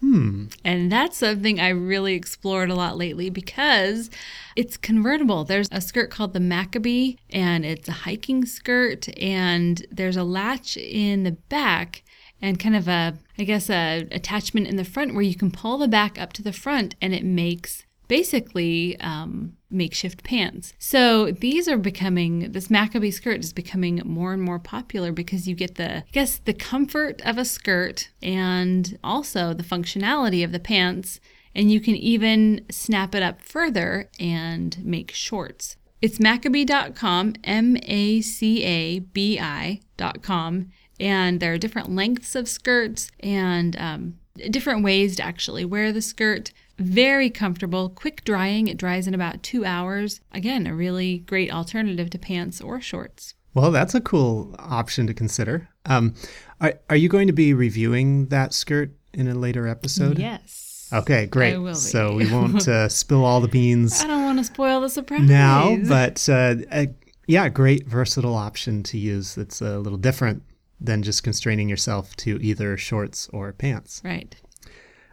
Hmm. 0.00 0.46
And 0.64 0.90
that's 0.90 1.18
something 1.18 1.60
I 1.60 1.68
really 1.68 2.14
explored 2.14 2.70
a 2.70 2.74
lot 2.74 2.96
lately 2.96 3.28
because 3.28 4.10
it's 4.56 4.78
convertible. 4.78 5.44
There's 5.44 5.68
a 5.70 5.80
skirt 5.82 6.10
called 6.10 6.32
the 6.32 6.40
Macabi, 6.40 7.18
and 7.28 7.66
it's 7.66 7.88
a 7.88 7.92
hiking 7.92 8.46
skirt, 8.46 9.08
and 9.18 9.84
there's 9.90 10.16
a 10.16 10.24
latch 10.24 10.78
in 10.78 11.24
the 11.24 11.32
back 11.32 12.02
and 12.42 12.58
kind 12.58 12.76
of 12.76 12.88
a, 12.88 13.18
I 13.38 13.44
guess, 13.44 13.68
a 13.70 14.06
attachment 14.10 14.66
in 14.66 14.76
the 14.76 14.84
front 14.84 15.14
where 15.14 15.22
you 15.22 15.34
can 15.34 15.50
pull 15.50 15.78
the 15.78 15.88
back 15.88 16.20
up 16.20 16.32
to 16.34 16.42
the 16.42 16.52
front, 16.52 16.94
and 17.00 17.14
it 17.14 17.24
makes 17.24 17.84
basically 18.08 18.98
um, 18.98 19.56
makeshift 19.70 20.24
pants. 20.24 20.72
So 20.80 21.30
these 21.30 21.68
are 21.68 21.78
becoming, 21.78 22.50
this 22.50 22.66
Macabi 22.66 23.12
skirt 23.12 23.38
is 23.38 23.52
becoming 23.52 24.02
more 24.04 24.32
and 24.32 24.42
more 24.42 24.58
popular 24.58 25.12
because 25.12 25.46
you 25.46 25.54
get 25.54 25.76
the, 25.76 25.98
I 25.98 26.04
guess, 26.10 26.38
the 26.38 26.52
comfort 26.52 27.22
of 27.24 27.38
a 27.38 27.44
skirt 27.44 28.08
and 28.20 28.98
also 29.04 29.54
the 29.54 29.62
functionality 29.62 30.42
of 30.44 30.50
the 30.50 30.58
pants. 30.58 31.20
And 31.54 31.70
you 31.70 31.80
can 31.80 31.94
even 31.94 32.64
snap 32.68 33.14
it 33.14 33.22
up 33.22 33.40
further 33.40 34.08
and 34.18 34.84
make 34.84 35.12
shorts. 35.12 35.76
It's 36.02 36.18
Macabi.com, 36.18 37.34
M 37.44 37.76
A 37.84 38.20
C 38.22 38.64
A 38.64 38.98
B 38.98 39.38
I.com. 39.38 40.70
And 41.00 41.40
there 41.40 41.54
are 41.54 41.58
different 41.58 41.94
lengths 41.94 42.34
of 42.34 42.48
skirts 42.48 43.10
and 43.20 43.74
um, 43.80 44.18
different 44.50 44.84
ways 44.84 45.16
to 45.16 45.22
actually 45.24 45.64
wear 45.64 45.92
the 45.92 46.02
skirt. 46.02 46.52
Very 46.78 47.30
comfortable, 47.30 47.88
quick 47.88 48.24
drying. 48.24 48.68
It 48.68 48.76
dries 48.76 49.06
in 49.06 49.14
about 49.14 49.42
two 49.42 49.64
hours. 49.64 50.20
Again, 50.32 50.66
a 50.66 50.74
really 50.74 51.18
great 51.20 51.52
alternative 51.52 52.10
to 52.10 52.18
pants 52.18 52.60
or 52.60 52.80
shorts. 52.80 53.34
Well, 53.54 53.70
that's 53.70 53.94
a 53.94 54.00
cool 54.00 54.54
option 54.58 55.06
to 55.08 55.14
consider. 55.14 55.68
Um, 55.86 56.14
are, 56.60 56.74
are 56.88 56.96
you 56.96 57.08
going 57.08 57.26
to 57.26 57.32
be 57.32 57.52
reviewing 57.54 58.26
that 58.26 58.54
skirt 58.54 58.92
in 59.12 59.26
a 59.26 59.34
later 59.34 59.66
episode? 59.66 60.18
Yes. 60.18 60.88
Okay, 60.92 61.26
great. 61.26 61.54
I 61.54 61.58
will 61.58 61.74
So 61.74 62.14
we 62.14 62.30
won't 62.30 62.66
uh, 62.68 62.88
spill 63.00 63.24
all 63.24 63.40
the 63.40 63.48
beans 63.48 64.02
I 64.02 64.06
don't 64.06 64.24
want 64.24 64.38
to 64.38 64.44
spoil 64.44 64.80
the 64.80 64.90
surprise. 64.90 65.28
now, 65.28 65.76
but 65.88 66.28
uh, 66.28 66.56
uh, 66.70 66.86
yeah, 67.26 67.48
great 67.48 67.86
versatile 67.86 68.34
option 68.34 68.82
to 68.84 68.98
use 68.98 69.34
that's 69.34 69.60
a 69.60 69.78
little 69.78 69.98
different 69.98 70.42
than 70.80 71.02
just 71.02 71.22
constraining 71.22 71.68
yourself 71.68 72.16
to 72.16 72.42
either 72.42 72.76
shorts 72.76 73.28
or 73.32 73.52
pants. 73.52 74.00
Right. 74.04 74.34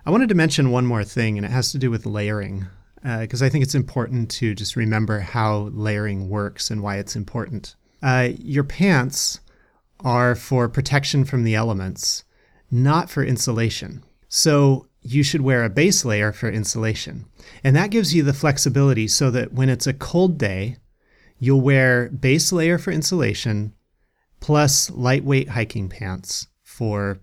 I 0.06 0.12
wanted 0.12 0.30
to 0.30 0.36
mention 0.36 0.72
one 0.72 0.86
more 0.86 1.04
thing, 1.04 1.38
and 1.38 1.46
it 1.46 1.52
has 1.52 1.72
to 1.74 1.78
do 1.78 1.92
with 1.92 2.06
layering, 2.06 2.68
because 3.04 3.42
I 3.42 3.50
think 3.50 3.64
it's 3.64 3.76
important 3.76 4.32
to 4.32 4.56
just 4.56 4.76
remember 4.76 5.20
how 5.20 5.70
layering 5.74 6.30
works 6.30 6.72
and 6.72 6.82
why 6.82 6.98
it's 6.98 7.16
important. 7.16 7.76
Uh, 8.02 8.30
your 8.38 8.64
pants 8.64 9.42
are 10.00 10.36
for 10.36 10.70
protection 10.70 11.26
from 11.26 11.44
the 11.44 11.56
elements, 11.56 12.24
not 12.72 13.10
for 13.10 13.24
insulation. 13.24 14.04
So 14.30 14.88
you 15.02 15.24
should 15.24 15.42
wear 15.42 15.64
a 15.64 15.70
base 15.70 16.06
layer 16.06 16.32
for 16.32 16.50
insulation. 16.50 17.26
And 17.64 17.76
that 17.76 17.92
gives 17.92 18.14
you 18.14 18.24
the 18.24 18.34
flexibility 18.34 19.08
so 19.08 19.32
that 19.32 19.54
when 19.54 19.70
it's 19.70 19.88
a 19.88 19.94
cold 19.94 20.38
day, 20.38 20.78
you'll 21.40 21.62
wear 21.62 22.10
base 22.10 22.52
layer 22.52 22.78
for 22.78 22.92
insulation 22.92 23.74
plus 24.48 24.90
lightweight 24.92 25.50
hiking 25.50 25.90
pants 25.90 26.48
for 26.64 27.20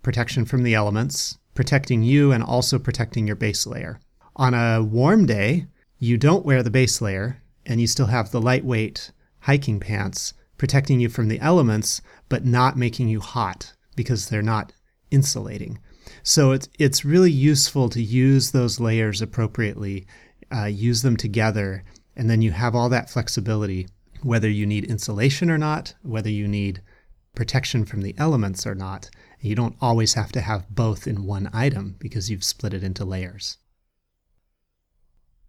protection 0.00 0.46
from 0.46 0.62
the 0.62 0.72
elements, 0.72 1.36
protecting 1.54 2.02
you 2.02 2.32
and 2.32 2.42
also 2.42 2.78
protecting 2.78 3.26
your 3.26 3.36
base 3.36 3.66
layer. 3.66 4.00
On 4.36 4.54
a 4.54 4.82
warm 4.82 5.26
day, 5.26 5.66
you 5.98 6.16
don't 6.16 6.46
wear 6.46 6.62
the 6.62 6.70
base 6.70 7.02
layer 7.02 7.42
and 7.66 7.82
you 7.82 7.86
still 7.86 8.06
have 8.06 8.30
the 8.30 8.40
lightweight 8.40 9.12
hiking 9.40 9.78
pants 9.78 10.32
protecting 10.56 11.00
you 11.00 11.10
from 11.10 11.28
the 11.28 11.38
elements, 11.40 12.00
but 12.30 12.46
not 12.46 12.78
making 12.78 13.08
you 13.08 13.20
hot 13.20 13.74
because 13.94 14.30
they're 14.30 14.40
not 14.40 14.72
insulating. 15.10 15.78
So 16.22 16.52
it's 16.52 16.70
it's 16.78 17.04
really 17.04 17.30
useful 17.30 17.90
to 17.90 18.02
use 18.02 18.52
those 18.52 18.80
layers 18.80 19.20
appropriately, 19.20 20.06
uh, 20.50 20.64
use 20.64 21.02
them 21.02 21.18
together, 21.18 21.84
and 22.16 22.30
then 22.30 22.40
you 22.40 22.52
have 22.52 22.74
all 22.74 22.88
that 22.88 23.10
flexibility, 23.10 23.86
whether 24.24 24.48
you 24.48 24.66
need 24.66 24.84
insulation 24.84 25.50
or 25.50 25.58
not, 25.58 25.94
whether 26.02 26.30
you 26.30 26.48
need 26.48 26.82
protection 27.34 27.84
from 27.84 28.02
the 28.02 28.14
elements 28.16 28.66
or 28.66 28.74
not. 28.74 29.10
You 29.40 29.54
don't 29.54 29.76
always 29.80 30.14
have 30.14 30.32
to 30.32 30.40
have 30.40 30.68
both 30.70 31.06
in 31.06 31.24
one 31.24 31.50
item 31.52 31.96
because 31.98 32.30
you've 32.30 32.44
split 32.44 32.72
it 32.74 32.82
into 32.82 33.04
layers. 33.04 33.58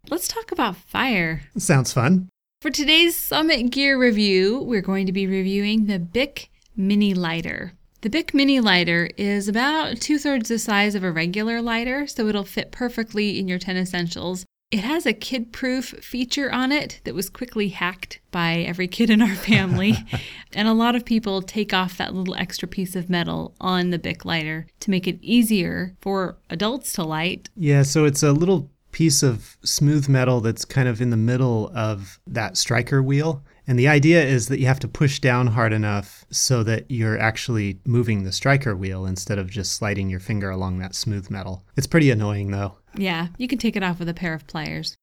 Let's 0.09 0.27
talk 0.27 0.51
about 0.51 0.75
fire. 0.75 1.43
Sounds 1.57 1.93
fun. 1.93 2.29
For 2.61 2.69
today's 2.69 3.15
Summit 3.15 3.71
Gear 3.71 3.99
review, 3.99 4.59
we're 4.59 4.81
going 4.81 5.05
to 5.05 5.11
be 5.11 5.27
reviewing 5.27 5.85
the 5.85 5.99
Bic 5.99 6.49
Mini 6.75 7.13
Lighter. 7.13 7.73
The 8.01 8.09
Bic 8.09 8.33
Mini 8.33 8.59
Lighter 8.59 9.09
is 9.17 9.47
about 9.47 9.99
two 9.99 10.19
thirds 10.19 10.49
the 10.49 10.59
size 10.59 10.93
of 10.93 11.03
a 11.03 11.11
regular 11.11 11.61
lighter, 11.61 12.05
so 12.05 12.27
it'll 12.27 12.43
fit 12.43 12.71
perfectly 12.71 13.39
in 13.39 13.47
your 13.47 13.57
10 13.57 13.77
essentials. 13.77 14.45
It 14.75 14.83
has 14.83 15.05
a 15.05 15.13
kid 15.13 15.53
proof 15.53 15.91
feature 16.01 16.51
on 16.51 16.73
it 16.73 16.99
that 17.05 17.15
was 17.15 17.29
quickly 17.29 17.69
hacked 17.69 18.19
by 18.31 18.55
every 18.55 18.89
kid 18.89 19.09
in 19.09 19.21
our 19.21 19.33
family. 19.33 19.95
and 20.53 20.67
a 20.67 20.73
lot 20.73 20.95
of 20.97 21.05
people 21.05 21.41
take 21.41 21.73
off 21.73 21.95
that 21.95 22.13
little 22.13 22.35
extra 22.35 22.67
piece 22.67 22.93
of 22.93 23.09
metal 23.09 23.55
on 23.61 23.91
the 23.91 23.97
Bic 23.97 24.25
lighter 24.25 24.67
to 24.81 24.91
make 24.91 25.07
it 25.07 25.17
easier 25.21 25.95
for 26.01 26.35
adults 26.49 26.91
to 26.91 27.05
light. 27.05 27.47
Yeah, 27.55 27.83
so 27.83 28.03
it's 28.03 28.21
a 28.21 28.33
little 28.33 28.69
piece 28.91 29.23
of 29.23 29.55
smooth 29.63 30.09
metal 30.09 30.41
that's 30.41 30.65
kind 30.65 30.89
of 30.89 30.99
in 30.99 31.09
the 31.09 31.15
middle 31.15 31.71
of 31.73 32.19
that 32.27 32.57
striker 32.57 33.01
wheel. 33.01 33.45
And 33.67 33.79
the 33.79 33.87
idea 33.87 34.23
is 34.23 34.49
that 34.49 34.59
you 34.59 34.67
have 34.67 34.79
to 34.81 34.89
push 34.89 35.19
down 35.19 35.47
hard 35.47 35.71
enough 35.71 36.25
so 36.29 36.63
that 36.63 36.91
you're 36.91 37.17
actually 37.17 37.79
moving 37.85 38.23
the 38.23 38.31
striker 38.33 38.75
wheel 38.75 39.05
instead 39.05 39.39
of 39.39 39.49
just 39.49 39.73
sliding 39.73 40.09
your 40.09 40.19
finger 40.19 40.49
along 40.49 40.79
that 40.79 40.95
smooth 40.95 41.29
metal. 41.29 41.63
It's 41.77 41.87
pretty 41.87 42.11
annoying 42.11 42.51
though. 42.51 42.75
Yeah, 42.97 43.27
you 43.37 43.47
can 43.47 43.57
take 43.57 43.75
it 43.75 43.83
off 43.83 43.99
with 43.99 44.09
a 44.09 44.13
pair 44.13 44.33
of 44.33 44.47
pliers. 44.47 44.95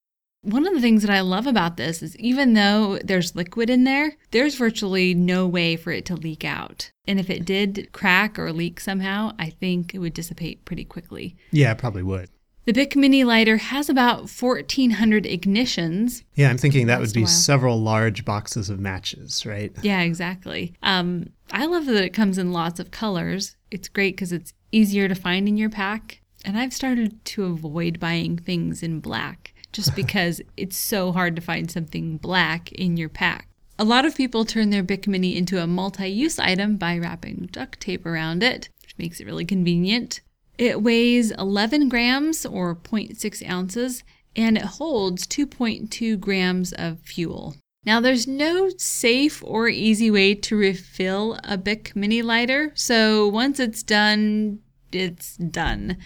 One 0.42 0.66
of 0.66 0.74
the 0.74 0.80
things 0.80 1.02
that 1.02 1.10
I 1.10 1.20
love 1.20 1.46
about 1.46 1.76
this 1.76 2.02
is 2.02 2.16
even 2.16 2.54
though 2.54 2.98
there's 3.04 3.36
liquid 3.36 3.70
in 3.70 3.84
there, 3.84 4.16
there's 4.32 4.56
virtually 4.56 5.14
no 5.14 5.46
way 5.46 5.76
for 5.76 5.92
it 5.92 6.04
to 6.06 6.16
leak 6.16 6.44
out. 6.44 6.90
And 7.06 7.20
if 7.20 7.30
it 7.30 7.44
did 7.44 7.90
crack 7.92 8.40
or 8.40 8.52
leak 8.52 8.80
somehow, 8.80 9.34
I 9.38 9.50
think 9.50 9.94
it 9.94 9.98
would 9.98 10.14
dissipate 10.14 10.64
pretty 10.64 10.84
quickly. 10.84 11.36
Yeah, 11.52 11.70
it 11.70 11.78
probably 11.78 12.02
would. 12.02 12.28
The 12.64 12.72
Bic 12.72 12.94
Mini 12.94 13.24
lighter 13.24 13.56
has 13.56 13.88
about 13.88 14.30
1,400 14.30 15.24
ignitions. 15.24 16.22
Yeah, 16.34 16.48
I'm 16.48 16.58
thinking 16.58 16.86
that 16.86 17.00
would 17.00 17.12
be 17.12 17.26
several 17.26 17.80
large 17.80 18.24
boxes 18.24 18.70
of 18.70 18.78
matches, 18.78 19.44
right? 19.44 19.72
Yeah, 19.82 20.02
exactly. 20.02 20.74
Um, 20.82 21.30
I 21.52 21.66
love 21.66 21.86
that 21.86 22.04
it 22.04 22.14
comes 22.14 22.38
in 22.38 22.52
lots 22.52 22.78
of 22.78 22.92
colors. 22.92 23.56
It's 23.72 23.88
great 23.88 24.14
because 24.14 24.32
it's 24.32 24.52
easier 24.70 25.08
to 25.08 25.14
find 25.14 25.48
in 25.48 25.56
your 25.56 25.70
pack. 25.70 26.21
And 26.44 26.58
I've 26.58 26.72
started 26.72 27.24
to 27.24 27.44
avoid 27.44 28.00
buying 28.00 28.36
things 28.36 28.82
in 28.82 29.00
black 29.00 29.54
just 29.72 29.96
because 29.96 30.40
it's 30.56 30.76
so 30.76 31.12
hard 31.12 31.36
to 31.36 31.42
find 31.42 31.70
something 31.70 32.18
black 32.18 32.70
in 32.72 32.96
your 32.96 33.08
pack. 33.08 33.48
A 33.78 33.84
lot 33.84 34.04
of 34.04 34.16
people 34.16 34.44
turn 34.44 34.70
their 34.70 34.82
Bic 34.82 35.08
Mini 35.08 35.36
into 35.36 35.60
a 35.60 35.66
multi 35.66 36.08
use 36.08 36.38
item 36.38 36.76
by 36.76 36.98
wrapping 36.98 37.48
duct 37.50 37.80
tape 37.80 38.06
around 38.06 38.42
it, 38.42 38.68
which 38.82 38.98
makes 38.98 39.18
it 39.18 39.26
really 39.26 39.44
convenient. 39.44 40.20
It 40.58 40.82
weighs 40.82 41.30
11 41.32 41.88
grams 41.88 42.44
or 42.44 42.76
0.6 42.76 43.48
ounces 43.48 44.04
and 44.36 44.56
it 44.56 44.64
holds 44.64 45.26
2.2 45.26 46.20
grams 46.20 46.72
of 46.74 47.00
fuel. 47.00 47.56
Now, 47.84 48.00
there's 48.00 48.28
no 48.28 48.70
safe 48.76 49.42
or 49.44 49.68
easy 49.68 50.10
way 50.10 50.34
to 50.36 50.56
refill 50.56 51.38
a 51.42 51.58
Bic 51.58 51.96
mini 51.96 52.22
lighter, 52.22 52.70
so 52.74 53.26
once 53.26 53.58
it's 53.58 53.82
done, 53.82 54.60
it's 54.92 55.36
done. 55.36 55.96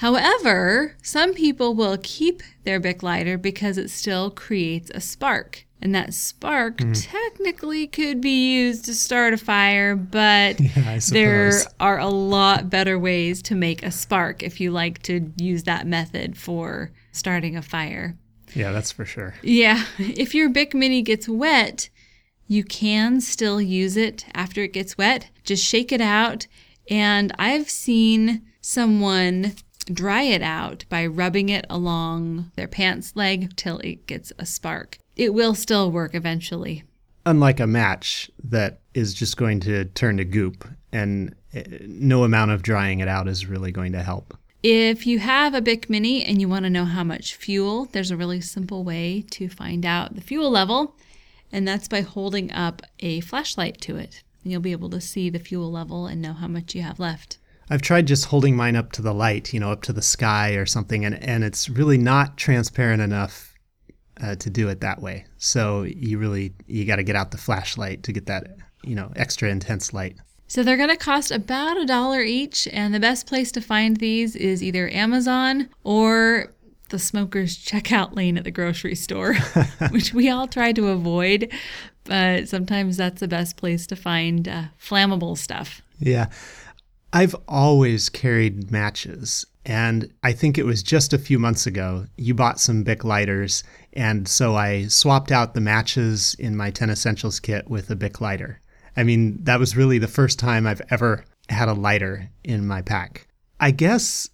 However, 0.00 0.96
some 1.02 1.34
people 1.34 1.74
will 1.74 1.98
keep 2.02 2.42
their 2.64 2.80
Bic 2.80 3.02
lighter 3.02 3.36
because 3.36 3.76
it 3.76 3.90
still 3.90 4.30
creates 4.30 4.90
a 4.94 5.00
spark. 5.00 5.66
And 5.82 5.94
that 5.94 6.14
spark 6.14 6.78
mm. 6.78 6.98
technically 7.06 7.86
could 7.86 8.22
be 8.22 8.54
used 8.54 8.86
to 8.86 8.94
start 8.94 9.34
a 9.34 9.36
fire, 9.36 9.94
but 9.96 10.58
yeah, 10.60 10.98
there 11.10 11.52
are 11.78 11.98
a 11.98 12.08
lot 12.08 12.70
better 12.70 12.98
ways 12.98 13.42
to 13.42 13.54
make 13.54 13.82
a 13.82 13.90
spark 13.90 14.42
if 14.42 14.58
you 14.58 14.70
like 14.70 15.02
to 15.02 15.30
use 15.36 15.64
that 15.64 15.86
method 15.86 16.38
for 16.38 16.92
starting 17.12 17.54
a 17.54 17.60
fire. 17.60 18.16
Yeah, 18.54 18.72
that's 18.72 18.90
for 18.90 19.04
sure. 19.04 19.34
Yeah. 19.42 19.84
If 19.98 20.34
your 20.34 20.48
Bic 20.48 20.72
Mini 20.72 21.02
gets 21.02 21.28
wet, 21.28 21.90
you 22.46 22.64
can 22.64 23.20
still 23.20 23.60
use 23.60 23.98
it 23.98 24.24
after 24.32 24.62
it 24.62 24.72
gets 24.72 24.96
wet. 24.96 25.28
Just 25.44 25.62
shake 25.62 25.92
it 25.92 26.00
out. 26.00 26.46
And 26.88 27.34
I've 27.38 27.68
seen 27.68 28.46
someone 28.62 29.56
dry 29.92 30.22
it 30.22 30.42
out 30.42 30.84
by 30.88 31.06
rubbing 31.06 31.48
it 31.48 31.66
along 31.68 32.50
their 32.56 32.68
pants 32.68 33.14
leg 33.14 33.54
till 33.56 33.78
it 33.78 34.06
gets 34.06 34.32
a 34.38 34.46
spark 34.46 34.98
it 35.20 35.34
will 35.34 35.54
still 35.54 35.90
work 35.90 36.14
eventually. 36.14 36.82
Unlike 37.26 37.60
a 37.60 37.66
match 37.66 38.30
that 38.42 38.80
is 38.94 39.12
just 39.12 39.36
going 39.36 39.60
to 39.60 39.84
turn 39.84 40.16
to 40.16 40.24
goop, 40.24 40.66
and 40.92 41.34
eh, 41.52 41.62
no 41.82 42.24
amount 42.24 42.52
of 42.52 42.62
drying 42.62 43.00
it 43.00 43.08
out 43.08 43.28
is 43.28 43.44
really 43.44 43.70
going 43.70 43.92
to 43.92 44.02
help. 44.02 44.34
If 44.62 45.06
you 45.06 45.18
have 45.18 45.52
a 45.52 45.60
Bic 45.60 45.90
Mini 45.90 46.24
and 46.24 46.40
you 46.40 46.48
want 46.48 46.64
to 46.64 46.70
know 46.70 46.86
how 46.86 47.04
much 47.04 47.34
fuel, 47.34 47.84
there's 47.92 48.10
a 48.10 48.16
really 48.16 48.40
simple 48.40 48.82
way 48.82 49.22
to 49.32 49.50
find 49.50 49.84
out 49.84 50.14
the 50.14 50.22
fuel 50.22 50.50
level, 50.50 50.96
and 51.52 51.68
that's 51.68 51.86
by 51.88 52.00
holding 52.00 52.50
up 52.50 52.80
a 53.00 53.20
flashlight 53.20 53.78
to 53.82 53.96
it. 53.96 54.22
And 54.42 54.52
you'll 54.52 54.62
be 54.62 54.72
able 54.72 54.88
to 54.88 55.02
see 55.02 55.28
the 55.28 55.38
fuel 55.38 55.70
level 55.70 56.06
and 56.06 56.22
know 56.22 56.32
how 56.32 56.48
much 56.48 56.74
you 56.74 56.80
have 56.80 56.98
left. 56.98 57.36
I've 57.70 57.82
tried 57.82 58.06
just 58.06 58.26
holding 58.26 58.56
mine 58.56 58.74
up 58.74 58.92
to 58.92 59.02
the 59.02 59.14
light, 59.14 59.54
you 59.54 59.60
know, 59.60 59.70
up 59.70 59.82
to 59.82 59.92
the 59.92 60.02
sky 60.02 60.54
or 60.54 60.66
something, 60.66 61.04
and, 61.04 61.14
and 61.22 61.44
it's 61.44 61.68
really 61.68 61.98
not 61.98 62.36
transparent 62.36 63.00
enough 63.00 63.54
uh, 64.20 64.34
to 64.34 64.50
do 64.50 64.68
it 64.68 64.80
that 64.80 65.00
way. 65.00 65.24
So 65.38 65.82
you 65.82 66.18
really 66.18 66.52
you 66.66 66.84
got 66.84 66.96
to 66.96 67.02
get 67.02 67.16
out 67.16 67.30
the 67.30 67.38
flashlight 67.38 68.02
to 68.02 68.12
get 68.12 68.26
that 68.26 68.56
you 68.82 68.94
know 68.94 69.12
extra 69.16 69.48
intense 69.48 69.92
light. 69.92 70.16
So 70.48 70.64
they're 70.64 70.76
going 70.76 70.88
to 70.88 70.96
cost 70.96 71.30
about 71.30 71.76
a 71.76 71.86
dollar 71.86 72.20
each, 72.20 72.66
and 72.72 72.92
the 72.92 73.00
best 73.00 73.26
place 73.26 73.52
to 73.52 73.60
find 73.60 73.98
these 73.98 74.34
is 74.34 74.64
either 74.64 74.90
Amazon 74.90 75.68
or 75.84 76.52
the 76.88 76.98
smoker's 76.98 77.56
checkout 77.56 78.16
lane 78.16 78.36
at 78.36 78.42
the 78.42 78.50
grocery 78.50 78.96
store, 78.96 79.34
which 79.90 80.12
we 80.12 80.28
all 80.28 80.48
try 80.48 80.72
to 80.72 80.88
avoid, 80.88 81.52
but 82.02 82.48
sometimes 82.48 82.96
that's 82.96 83.20
the 83.20 83.28
best 83.28 83.56
place 83.56 83.86
to 83.86 83.94
find 83.94 84.48
uh, 84.48 84.64
flammable 84.82 85.38
stuff. 85.38 85.82
Yeah. 86.00 86.26
I've 87.12 87.34
always 87.48 88.08
carried 88.08 88.70
matches, 88.70 89.44
and 89.66 90.12
I 90.22 90.32
think 90.32 90.56
it 90.56 90.64
was 90.64 90.82
just 90.82 91.12
a 91.12 91.18
few 91.18 91.38
months 91.38 91.66
ago 91.66 92.06
you 92.16 92.34
bought 92.34 92.60
some 92.60 92.82
Bic 92.82 93.04
lighters 93.04 93.62
and 93.92 94.28
so 94.28 94.54
I 94.56 94.86
swapped 94.86 95.32
out 95.32 95.54
the 95.54 95.60
matches 95.60 96.34
in 96.38 96.56
my 96.56 96.70
10 96.70 96.90
Essentials 96.90 97.40
kit 97.40 97.68
with 97.68 97.90
a 97.90 97.96
Bic 97.96 98.20
lighter. 98.20 98.60
I 98.96 99.02
mean, 99.02 99.42
that 99.44 99.58
was 99.58 99.76
really 99.76 99.98
the 99.98 100.08
first 100.08 100.38
time 100.38 100.66
I've 100.66 100.82
ever 100.90 101.24
had 101.48 101.68
a 101.68 101.74
lighter 101.74 102.30
in 102.44 102.66
my 102.66 102.82
pack. 102.82 103.26
I 103.58 103.70
guess, 103.72 104.28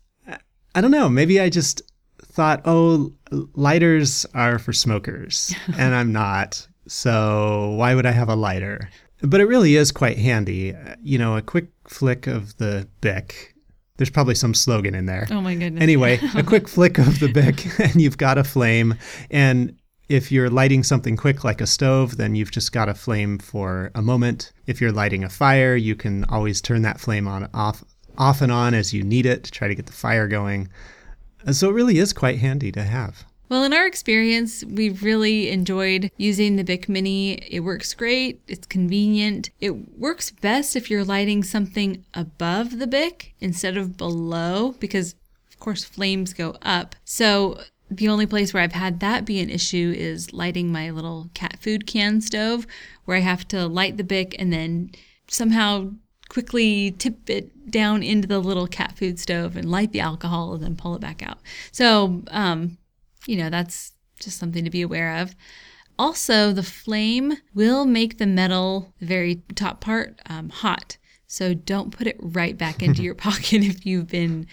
I 0.74 0.80
don't 0.80 0.90
know, 0.90 1.08
maybe 1.08 1.40
I 1.40 1.48
just 1.48 1.82
thought, 2.18 2.62
oh, 2.64 3.12
lighters 3.54 4.26
are 4.34 4.58
for 4.58 4.72
smokers, 4.72 5.54
and 5.78 5.94
I'm 5.94 6.12
not. 6.12 6.66
So 6.86 7.74
why 7.76 7.94
would 7.94 8.06
I 8.06 8.12
have 8.12 8.28
a 8.28 8.36
lighter? 8.36 8.90
But 9.22 9.40
it 9.40 9.46
really 9.46 9.76
is 9.76 9.92
quite 9.92 10.18
handy. 10.18 10.74
You 11.02 11.18
know, 11.18 11.36
a 11.36 11.42
quick 11.42 11.68
flick 11.86 12.26
of 12.26 12.56
the 12.58 12.88
Bic 13.00 13.54
there's 13.96 14.10
probably 14.10 14.34
some 14.34 14.54
slogan 14.54 14.94
in 14.94 15.06
there. 15.06 15.26
Oh 15.30 15.40
my 15.40 15.54
goodness. 15.54 15.82
Anyway, 15.82 16.20
a 16.34 16.42
quick 16.42 16.68
flick 16.68 16.98
of 16.98 17.18
the 17.20 17.28
Bic 17.28 17.80
and 17.80 18.00
you've 18.00 18.18
got 18.18 18.38
a 18.38 18.44
flame. 18.44 18.94
And 19.30 19.76
if 20.08 20.30
you're 20.30 20.50
lighting 20.50 20.82
something 20.82 21.16
quick 21.16 21.44
like 21.44 21.60
a 21.60 21.66
stove, 21.66 22.16
then 22.16 22.34
you've 22.34 22.50
just 22.50 22.72
got 22.72 22.88
a 22.88 22.94
flame 22.94 23.38
for 23.38 23.90
a 23.94 24.02
moment. 24.02 24.52
If 24.66 24.80
you're 24.80 24.92
lighting 24.92 25.24
a 25.24 25.28
fire, 25.28 25.74
you 25.74 25.96
can 25.96 26.24
always 26.24 26.60
turn 26.60 26.82
that 26.82 27.00
flame 27.00 27.26
on 27.26 27.48
off 27.54 27.82
off 28.18 28.40
and 28.40 28.50
on 28.50 28.72
as 28.72 28.94
you 28.94 29.02
need 29.02 29.26
it 29.26 29.44
to 29.44 29.50
try 29.50 29.68
to 29.68 29.74
get 29.74 29.86
the 29.86 29.92
fire 29.92 30.26
going. 30.26 30.68
So 31.52 31.68
it 31.68 31.74
really 31.74 31.98
is 31.98 32.12
quite 32.12 32.38
handy 32.38 32.72
to 32.72 32.82
have. 32.82 33.24
Well, 33.48 33.62
in 33.62 33.72
our 33.72 33.86
experience, 33.86 34.64
we've 34.64 35.04
really 35.04 35.50
enjoyed 35.50 36.10
using 36.16 36.56
the 36.56 36.64
Bic 36.64 36.88
Mini. 36.88 37.34
It 37.48 37.60
works 37.60 37.94
great, 37.94 38.40
it's 38.48 38.66
convenient. 38.66 39.50
It 39.60 39.96
works 39.96 40.32
best 40.32 40.74
if 40.74 40.90
you're 40.90 41.04
lighting 41.04 41.44
something 41.44 42.04
above 42.12 42.78
the 42.78 42.88
Bic 42.88 43.34
instead 43.38 43.76
of 43.76 43.96
below, 43.96 44.74
because 44.80 45.14
of 45.48 45.60
course, 45.60 45.84
flames 45.84 46.32
go 46.32 46.56
up. 46.62 46.96
So 47.04 47.60
the 47.88 48.08
only 48.08 48.26
place 48.26 48.52
where 48.52 48.64
I've 48.64 48.72
had 48.72 48.98
that 48.98 49.24
be 49.24 49.38
an 49.38 49.48
issue 49.48 49.94
is 49.96 50.32
lighting 50.32 50.72
my 50.72 50.90
little 50.90 51.30
cat 51.32 51.58
food 51.60 51.86
can 51.86 52.20
stove, 52.20 52.66
where 53.04 53.16
I 53.16 53.20
have 53.20 53.46
to 53.48 53.68
light 53.68 53.96
the 53.96 54.04
Bic 54.04 54.34
and 54.40 54.52
then 54.52 54.90
somehow 55.28 55.92
quickly 56.28 56.90
tip 56.90 57.30
it 57.30 57.70
down 57.70 58.02
into 58.02 58.26
the 58.26 58.40
little 58.40 58.66
cat 58.66 58.96
food 58.96 59.20
stove 59.20 59.56
and 59.56 59.70
light 59.70 59.92
the 59.92 60.00
alcohol 60.00 60.54
and 60.54 60.64
then 60.64 60.74
pull 60.74 60.96
it 60.96 61.00
back 61.00 61.22
out. 61.22 61.38
So, 61.70 62.24
um, 62.28 62.78
you 63.26 63.36
know, 63.36 63.50
that's 63.50 63.92
just 64.20 64.38
something 64.38 64.64
to 64.64 64.70
be 64.70 64.82
aware 64.82 65.16
of. 65.16 65.34
Also, 65.98 66.52
the 66.52 66.62
flame 66.62 67.38
will 67.54 67.84
make 67.86 68.18
the 68.18 68.26
metal, 68.26 68.92
very 69.00 69.42
top 69.54 69.80
part, 69.80 70.20
um, 70.28 70.50
hot. 70.50 70.98
So 71.26 71.54
don't 71.54 71.90
put 71.90 72.06
it 72.06 72.16
right 72.20 72.56
back 72.56 72.82
into 72.82 73.02
your 73.02 73.14
pocket 73.26 73.64
if 73.64 73.86
you've 73.86 74.08
been 74.08 74.46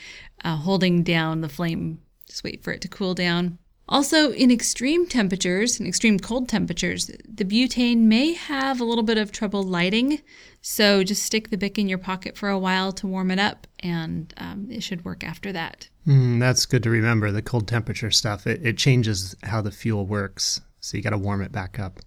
uh, 0.43 0.55
holding 0.55 1.03
down 1.03 1.41
the 1.41 1.49
flame. 1.49 1.99
Just 2.27 2.43
wait 2.43 2.63
for 2.63 2.71
it 2.71 2.81
to 2.81 2.87
cool 2.87 3.13
down. 3.13 3.59
Also, 3.89 4.31
in 4.31 4.49
extreme 4.49 5.05
temperatures, 5.05 5.79
in 5.79 5.85
extreme 5.85 6.17
cold 6.17 6.47
temperatures, 6.47 7.11
the 7.27 7.43
butane 7.43 7.99
may 7.99 8.33
have 8.33 8.79
a 8.79 8.85
little 8.85 9.03
bit 9.03 9.17
of 9.17 9.31
trouble 9.31 9.61
lighting. 9.61 10.21
So 10.61 11.03
just 11.03 11.23
stick 11.23 11.49
the 11.49 11.57
Bic 11.57 11.77
in 11.77 11.89
your 11.89 11.97
pocket 11.97 12.37
for 12.37 12.47
a 12.49 12.57
while 12.57 12.93
to 12.93 13.07
warm 13.07 13.29
it 13.29 13.39
up, 13.39 13.67
and 13.79 14.33
um, 14.37 14.67
it 14.71 14.83
should 14.83 15.03
work 15.03 15.23
after 15.23 15.51
that. 15.51 15.89
Mm, 16.07 16.39
that's 16.39 16.65
good 16.65 16.83
to 16.83 16.89
remember. 16.89 17.31
The 17.31 17.41
cold 17.41 17.67
temperature 17.67 18.11
stuff, 18.11 18.47
it, 18.47 18.65
it 18.65 18.77
changes 18.77 19.35
how 19.43 19.61
the 19.61 19.71
fuel 19.71 20.05
works. 20.05 20.61
So 20.79 20.95
you 20.95 21.03
got 21.03 21.09
to 21.09 21.17
warm 21.17 21.41
it 21.41 21.51
back 21.51 21.77
up. 21.77 21.99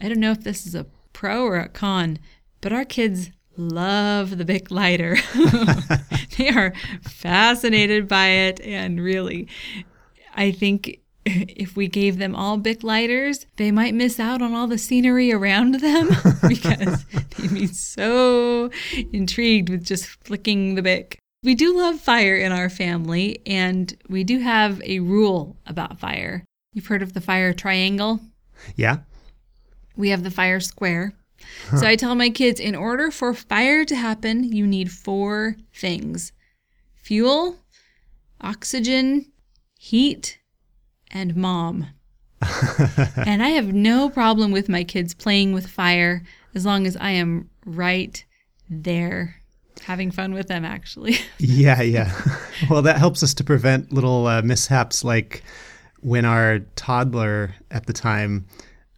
I 0.00 0.08
don't 0.08 0.20
know 0.20 0.32
if 0.32 0.42
this 0.42 0.66
is 0.66 0.74
a 0.74 0.86
pro 1.12 1.44
or 1.44 1.56
a 1.56 1.68
con, 1.68 2.18
but 2.62 2.72
our 2.72 2.84
kids 2.84 3.30
love 3.56 4.38
the 4.38 4.44
Bic 4.44 4.70
lighter. 4.70 5.16
they 6.38 6.48
are 6.48 6.72
fascinated 7.02 8.08
by 8.08 8.28
it, 8.28 8.60
and 8.60 9.00
really, 9.00 9.48
I 10.34 10.50
think 10.50 11.00
if 11.24 11.76
we 11.76 11.88
gave 11.88 12.18
them 12.18 12.34
all 12.34 12.58
Bic 12.58 12.82
lighters, 12.82 13.46
they 13.56 13.70
might 13.70 13.94
miss 13.94 14.20
out 14.20 14.42
on 14.42 14.54
all 14.54 14.66
the 14.66 14.78
scenery 14.78 15.32
around 15.32 15.76
them 15.80 16.08
because 16.48 17.04
they'd 17.04 17.54
be 17.54 17.66
so 17.66 18.70
intrigued 19.12 19.68
with 19.68 19.84
just 19.84 20.06
flicking 20.24 20.74
the 20.74 20.82
Bic. 20.82 21.18
We 21.42 21.54
do 21.54 21.76
love 21.76 22.00
fire 22.00 22.36
in 22.36 22.52
our 22.52 22.70
family, 22.70 23.40
and 23.44 23.94
we 24.08 24.24
do 24.24 24.38
have 24.38 24.82
a 24.82 25.00
rule 25.00 25.56
about 25.66 26.00
fire. 26.00 26.44
You've 26.72 26.86
heard 26.86 27.02
of 27.02 27.12
the 27.12 27.20
fire 27.20 27.52
triangle? 27.52 28.20
Yeah. 28.76 28.98
We 29.94 30.08
have 30.08 30.24
the 30.24 30.30
fire 30.30 30.60
square. 30.60 31.12
Huh. 31.68 31.78
So 31.78 31.86
I 31.86 31.96
tell 31.96 32.14
my 32.14 32.30
kids 32.30 32.60
in 32.60 32.74
order 32.74 33.10
for 33.10 33.34
fire 33.34 33.84
to 33.84 33.94
happen, 33.94 34.52
you 34.52 34.66
need 34.66 34.90
four 34.90 35.56
things 35.74 36.32
fuel, 36.94 37.58
oxygen, 38.40 39.26
heat, 39.84 40.38
and 41.10 41.36
mom. 41.36 41.88
and 43.16 43.42
I 43.42 43.50
have 43.50 43.74
no 43.74 44.08
problem 44.08 44.50
with 44.50 44.66
my 44.66 44.82
kids 44.82 45.12
playing 45.12 45.52
with 45.52 45.66
fire 45.66 46.22
as 46.54 46.64
long 46.64 46.86
as 46.86 46.96
I 46.96 47.10
am 47.10 47.50
right 47.66 48.24
there 48.70 49.36
having 49.82 50.10
fun 50.10 50.32
with 50.32 50.48
them 50.48 50.64
actually. 50.64 51.18
yeah, 51.38 51.82
yeah. 51.82 52.12
Well, 52.70 52.80
that 52.82 52.96
helps 52.96 53.22
us 53.22 53.34
to 53.34 53.44
prevent 53.44 53.92
little 53.92 54.26
uh, 54.26 54.40
mishaps 54.40 55.04
like 55.04 55.42
when 56.00 56.24
our 56.24 56.60
toddler 56.76 57.54
at 57.70 57.84
the 57.84 57.92
time 57.92 58.46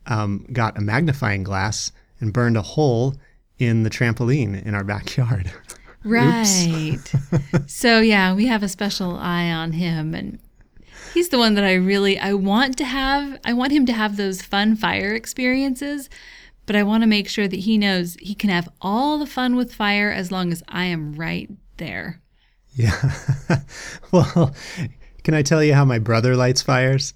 um, 0.07 0.46
got 0.53 0.79
a 0.79 0.81
magnifying 0.81 1.42
glass 1.42 1.90
and 2.20 2.33
burned 2.33 2.57
a 2.57 2.62
hole 2.62 3.16
in 3.59 3.83
the 3.83 3.90
trampoline 3.90 4.64
in 4.64 4.75
our 4.75 4.85
backyard. 4.85 5.51
Right. 6.05 7.03
so 7.66 7.99
yeah, 7.99 8.35
we 8.35 8.46
have 8.46 8.62
a 8.62 8.68
special 8.68 9.16
eye 9.16 9.51
on 9.51 9.72
him 9.72 10.14
and 10.14 10.38
he's 11.14 11.28
the 11.28 11.38
one 11.38 11.54
that 11.54 11.64
I 11.64 11.74
really 11.74 12.18
I 12.18 12.35
want 12.35 12.76
to 12.78 12.85
have 12.85 13.38
I 13.44 13.52
want 13.52 13.72
him 13.72 13.87
to 13.87 13.92
have 13.92 14.16
those 14.16 14.42
fun 14.42 14.76
fire 14.76 15.14
experiences, 15.14 16.09
but 16.66 16.76
I 16.76 16.82
want 16.82 17.02
to 17.02 17.09
make 17.09 17.28
sure 17.28 17.48
that 17.48 17.61
he 17.61 17.78
knows 17.78 18.16
he 18.20 18.35
can 18.35 18.50
have 18.50 18.68
all 18.80 19.18
the 19.18 19.26
fun 19.26 19.56
with 19.56 19.74
fire 19.74 20.11
as 20.11 20.30
long 20.30 20.52
as 20.52 20.62
I 20.68 20.87
am 20.87 21.14
right 21.14 21.50
there. 21.76 22.20
Yeah. 22.74 23.14
well, 24.12 24.54
can 25.24 25.35
I 25.35 25.42
tell 25.42 25.62
you 25.64 25.74
how 25.74 25.85
my 25.85 25.98
brother 25.98 26.37
lights 26.37 26.62
fires? 26.62 27.14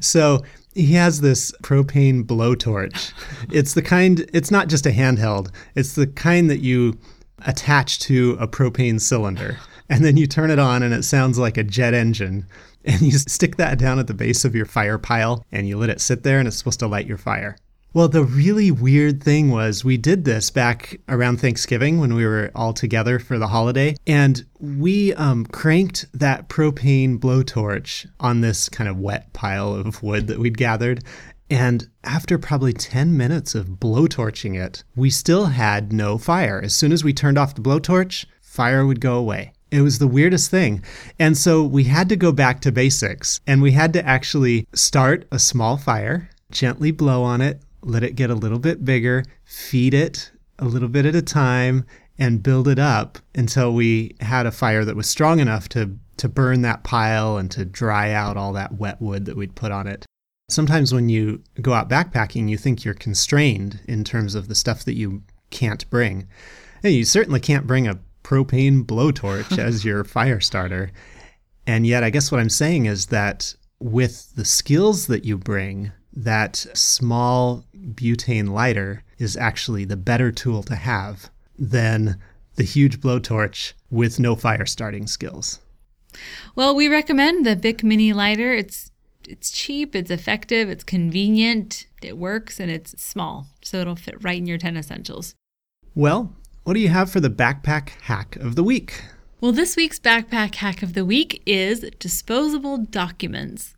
So, 0.00 0.42
he 0.74 0.92
has 0.94 1.20
this 1.20 1.50
propane 1.62 2.24
blowtorch. 2.24 3.12
it's 3.52 3.74
the 3.74 3.82
kind 3.82 4.28
it's 4.32 4.50
not 4.50 4.68
just 4.68 4.86
a 4.86 4.90
handheld. 4.90 5.52
It's 5.74 5.94
the 5.94 6.06
kind 6.06 6.48
that 6.50 6.58
you 6.58 6.98
attach 7.46 8.00
to 8.00 8.36
a 8.40 8.48
propane 8.48 9.00
cylinder 9.00 9.58
and 9.88 10.04
then 10.04 10.16
you 10.16 10.26
turn 10.26 10.50
it 10.50 10.58
on 10.58 10.82
and 10.82 10.92
it 10.92 11.04
sounds 11.04 11.38
like 11.38 11.56
a 11.56 11.64
jet 11.64 11.94
engine 11.94 12.46
and 12.92 13.02
you 13.02 13.12
stick 13.12 13.56
that 13.56 13.78
down 13.78 13.98
at 13.98 14.06
the 14.06 14.14
base 14.14 14.46
of 14.46 14.54
your 14.54 14.64
fire 14.64 14.96
pile 14.96 15.44
and 15.52 15.68
you 15.68 15.76
let 15.76 15.90
it 15.90 16.00
sit 16.00 16.22
there 16.22 16.38
and 16.38 16.48
it's 16.48 16.56
supposed 16.56 16.80
to 16.80 16.86
light 16.86 17.06
your 17.06 17.18
fire. 17.18 17.56
Well, 17.92 18.08
the 18.08 18.24
really 18.24 18.70
weird 18.70 19.22
thing 19.22 19.50
was 19.50 19.84
we 19.84 19.98
did 19.98 20.24
this 20.24 20.50
back 20.50 20.98
around 21.08 21.38
Thanksgiving 21.40 22.00
when 22.00 22.14
we 22.14 22.24
were 22.24 22.50
all 22.54 22.72
together 22.72 23.18
for 23.18 23.38
the 23.38 23.48
holiday, 23.48 23.96
and 24.06 24.44
we 24.60 25.14
um, 25.14 25.46
cranked 25.46 26.06
that 26.12 26.48
propane 26.48 27.18
blowtorch 27.18 28.06
on 28.20 28.40
this 28.40 28.68
kind 28.68 28.90
of 28.90 28.98
wet 28.98 29.32
pile 29.32 29.74
of 29.74 30.02
wood 30.02 30.26
that 30.26 30.38
we'd 30.38 30.58
gathered. 30.58 31.02
And 31.50 31.88
after 32.04 32.38
probably 32.38 32.74
10 32.74 33.16
minutes 33.16 33.54
of 33.54 33.66
blowtorching 33.66 34.54
it, 34.54 34.84
we 34.94 35.08
still 35.08 35.46
had 35.46 35.90
no 35.92 36.18
fire. 36.18 36.60
As 36.62 36.74
soon 36.74 36.92
as 36.92 37.02
we 37.02 37.14
turned 37.14 37.38
off 37.38 37.54
the 37.54 37.62
blowtorch, 37.62 38.26
fire 38.42 38.86
would 38.86 39.00
go 39.00 39.16
away. 39.16 39.52
It 39.70 39.82
was 39.82 39.98
the 39.98 40.08
weirdest 40.08 40.50
thing. 40.50 40.82
And 41.18 41.36
so 41.36 41.62
we 41.62 41.84
had 41.84 42.08
to 42.08 42.16
go 42.16 42.32
back 42.32 42.60
to 42.62 42.72
basics 42.72 43.40
and 43.46 43.60
we 43.60 43.72
had 43.72 43.92
to 43.92 44.06
actually 44.06 44.66
start 44.74 45.26
a 45.30 45.38
small 45.38 45.76
fire, 45.76 46.30
gently 46.50 46.90
blow 46.90 47.22
on 47.22 47.40
it, 47.40 47.62
let 47.82 48.02
it 48.02 48.16
get 48.16 48.30
a 48.30 48.34
little 48.34 48.58
bit 48.58 48.84
bigger, 48.84 49.24
feed 49.44 49.94
it 49.94 50.30
a 50.58 50.64
little 50.64 50.88
bit 50.88 51.06
at 51.06 51.14
a 51.14 51.22
time, 51.22 51.84
and 52.18 52.42
build 52.42 52.66
it 52.66 52.78
up 52.78 53.18
until 53.34 53.72
we 53.72 54.16
had 54.20 54.46
a 54.46 54.50
fire 54.50 54.84
that 54.84 54.96
was 54.96 55.08
strong 55.08 55.38
enough 55.38 55.68
to, 55.68 55.96
to 56.16 56.28
burn 56.28 56.62
that 56.62 56.82
pile 56.82 57.36
and 57.36 57.50
to 57.52 57.64
dry 57.64 58.10
out 58.10 58.36
all 58.36 58.52
that 58.52 58.72
wet 58.72 59.00
wood 59.00 59.24
that 59.26 59.36
we'd 59.36 59.54
put 59.54 59.70
on 59.70 59.86
it. 59.86 60.04
Sometimes 60.48 60.92
when 60.92 61.08
you 61.08 61.42
go 61.60 61.74
out 61.74 61.90
backpacking, 61.90 62.48
you 62.48 62.56
think 62.56 62.84
you're 62.84 62.94
constrained 62.94 63.80
in 63.86 64.02
terms 64.02 64.34
of 64.34 64.48
the 64.48 64.54
stuff 64.54 64.84
that 64.84 64.94
you 64.94 65.22
can't 65.50 65.88
bring. 65.90 66.26
And 66.82 66.94
you 66.94 67.04
certainly 67.04 67.40
can't 67.40 67.66
bring 67.66 67.86
a 67.86 67.98
propane 68.28 68.84
blowtorch 68.84 69.58
as 69.58 69.84
your 69.86 70.04
fire 70.04 70.40
starter. 70.40 70.90
And 71.66 71.86
yet, 71.86 72.04
I 72.04 72.10
guess 72.10 72.30
what 72.30 72.40
I'm 72.40 72.50
saying 72.50 72.86
is 72.86 73.06
that 73.06 73.54
with 73.80 74.34
the 74.36 74.44
skills 74.44 75.06
that 75.06 75.24
you 75.24 75.38
bring, 75.38 75.92
that 76.12 76.56
small 76.74 77.64
butane 77.74 78.50
lighter 78.50 79.02
is 79.18 79.36
actually 79.36 79.84
the 79.84 79.96
better 79.96 80.30
tool 80.30 80.62
to 80.64 80.74
have 80.74 81.30
than 81.58 82.18
the 82.56 82.64
huge 82.64 83.00
blowtorch 83.00 83.72
with 83.90 84.20
no 84.20 84.34
fire 84.36 84.66
starting 84.66 85.06
skills. 85.06 85.60
Well, 86.54 86.74
we 86.74 86.88
recommend 86.88 87.46
the 87.46 87.56
Bic 87.56 87.82
Mini 87.82 88.12
lighter. 88.12 88.52
It's 88.52 88.90
it's 89.26 89.50
cheap, 89.50 89.94
it's 89.94 90.10
effective, 90.10 90.70
it's 90.70 90.84
convenient, 90.84 91.86
it 92.02 92.16
works, 92.16 92.58
and 92.58 92.70
it's 92.70 93.00
small, 93.02 93.46
so 93.62 93.78
it'll 93.78 93.94
fit 93.94 94.22
right 94.24 94.38
in 94.38 94.46
your 94.46 94.56
10 94.56 94.74
essentials. 94.78 95.34
Well, 95.94 96.32
what 96.68 96.74
do 96.74 96.80
you 96.80 96.90
have 96.90 97.10
for 97.10 97.18
the 97.18 97.30
backpack 97.30 97.88
hack 98.02 98.36
of 98.36 98.54
the 98.54 98.62
week? 98.62 99.02
Well, 99.40 99.52
this 99.52 99.74
week's 99.74 99.98
backpack 99.98 100.56
hack 100.56 100.82
of 100.82 100.92
the 100.92 101.02
week 101.02 101.42
is 101.46 101.80
disposable 101.98 102.76
documents. 102.76 103.74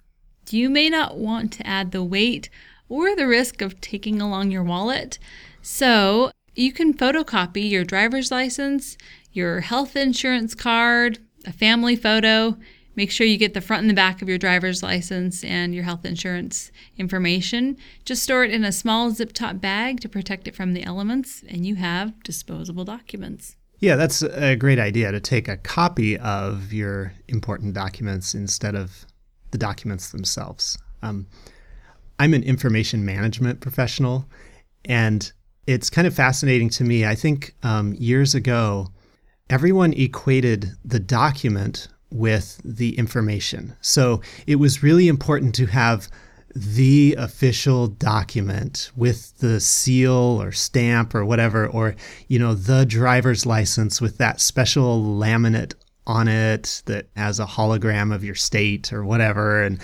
You 0.48 0.68
may 0.68 0.90
not 0.90 1.16
want 1.16 1.52
to 1.52 1.64
add 1.64 1.92
the 1.92 2.02
weight 2.02 2.50
or 2.88 3.14
the 3.14 3.28
risk 3.28 3.62
of 3.62 3.80
taking 3.80 4.20
along 4.20 4.50
your 4.50 4.64
wallet, 4.64 5.20
so 5.62 6.32
you 6.56 6.72
can 6.72 6.92
photocopy 6.92 7.70
your 7.70 7.84
driver's 7.84 8.32
license, 8.32 8.98
your 9.32 9.60
health 9.60 9.94
insurance 9.94 10.56
card, 10.56 11.20
a 11.46 11.52
family 11.52 11.94
photo, 11.94 12.56
Make 13.00 13.10
sure 13.10 13.26
you 13.26 13.38
get 13.38 13.54
the 13.54 13.62
front 13.62 13.80
and 13.80 13.88
the 13.88 13.94
back 13.94 14.20
of 14.20 14.28
your 14.28 14.36
driver's 14.36 14.82
license 14.82 15.42
and 15.42 15.74
your 15.74 15.84
health 15.84 16.04
insurance 16.04 16.70
information. 16.98 17.78
Just 18.04 18.22
store 18.22 18.44
it 18.44 18.50
in 18.50 18.62
a 18.62 18.72
small 18.72 19.10
zip 19.10 19.32
top 19.32 19.58
bag 19.58 20.00
to 20.00 20.08
protect 20.10 20.46
it 20.46 20.54
from 20.54 20.74
the 20.74 20.82
elements, 20.82 21.42
and 21.48 21.64
you 21.64 21.76
have 21.76 22.22
disposable 22.24 22.84
documents. 22.84 23.56
Yeah, 23.78 23.96
that's 23.96 24.20
a 24.20 24.54
great 24.54 24.78
idea 24.78 25.12
to 25.12 25.18
take 25.18 25.48
a 25.48 25.56
copy 25.56 26.18
of 26.18 26.74
your 26.74 27.14
important 27.26 27.72
documents 27.72 28.34
instead 28.34 28.74
of 28.74 29.06
the 29.50 29.56
documents 29.56 30.10
themselves. 30.10 30.76
Um, 31.00 31.26
I'm 32.18 32.34
an 32.34 32.42
information 32.42 33.06
management 33.06 33.60
professional, 33.60 34.28
and 34.84 35.32
it's 35.66 35.88
kind 35.88 36.06
of 36.06 36.12
fascinating 36.12 36.68
to 36.68 36.84
me. 36.84 37.06
I 37.06 37.14
think 37.14 37.54
um, 37.62 37.94
years 37.94 38.34
ago, 38.34 38.88
everyone 39.48 39.94
equated 39.94 40.72
the 40.84 41.00
document 41.00 41.88
with 42.10 42.60
the 42.64 42.96
information. 42.98 43.76
So 43.80 44.20
it 44.46 44.56
was 44.56 44.82
really 44.82 45.08
important 45.08 45.54
to 45.56 45.66
have 45.66 46.08
the 46.54 47.14
official 47.16 47.86
document 47.86 48.90
with 48.96 49.38
the 49.38 49.60
seal 49.60 50.42
or 50.42 50.50
stamp 50.50 51.14
or 51.14 51.24
whatever, 51.24 51.66
or, 51.68 51.94
you 52.26 52.38
know, 52.38 52.54
the 52.54 52.84
driver's 52.84 53.46
license 53.46 54.00
with 54.00 54.18
that 54.18 54.40
special 54.40 55.00
laminate 55.00 55.74
on 56.06 56.26
it 56.26 56.82
that 56.86 57.06
has 57.14 57.38
a 57.38 57.46
hologram 57.46 58.12
of 58.12 58.24
your 58.24 58.34
state 58.34 58.92
or 58.92 59.04
whatever 59.04 59.62
and 59.62 59.80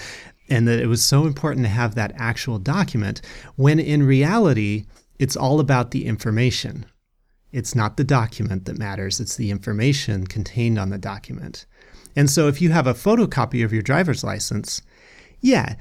and 0.49 0.67
that 0.69 0.81
it 0.81 0.87
was 0.87 1.05
so 1.05 1.27
important 1.27 1.65
to 1.65 1.71
have 1.71 1.95
that 1.95 2.13
actual 2.17 2.59
document 2.59 3.21
when 3.57 3.79
in 3.79 4.03
reality 4.03 4.87
it's 5.19 5.37
all 5.37 5.61
about 5.61 5.91
the 5.91 6.07
information. 6.07 6.87
It's 7.53 7.75
not 7.75 7.97
the 7.97 8.05
document 8.05 8.65
that 8.67 8.79
matters, 8.79 9.19
it's 9.19 9.37
the 9.37 9.51
information 9.51 10.27
contained 10.27 10.79
on 10.79 10.91
the 10.91 10.99
document. 10.99 11.67
And 12.17 12.31
so 12.31 12.49
if 12.49 12.61
you 12.61 12.71
have 12.71 12.87
a 12.87 12.95
photocopy 12.95 13.65
of 13.65 13.73
your 13.73 13.83
driver's 13.83 14.25
license, 14.25 14.83
yeah, 15.41 15.77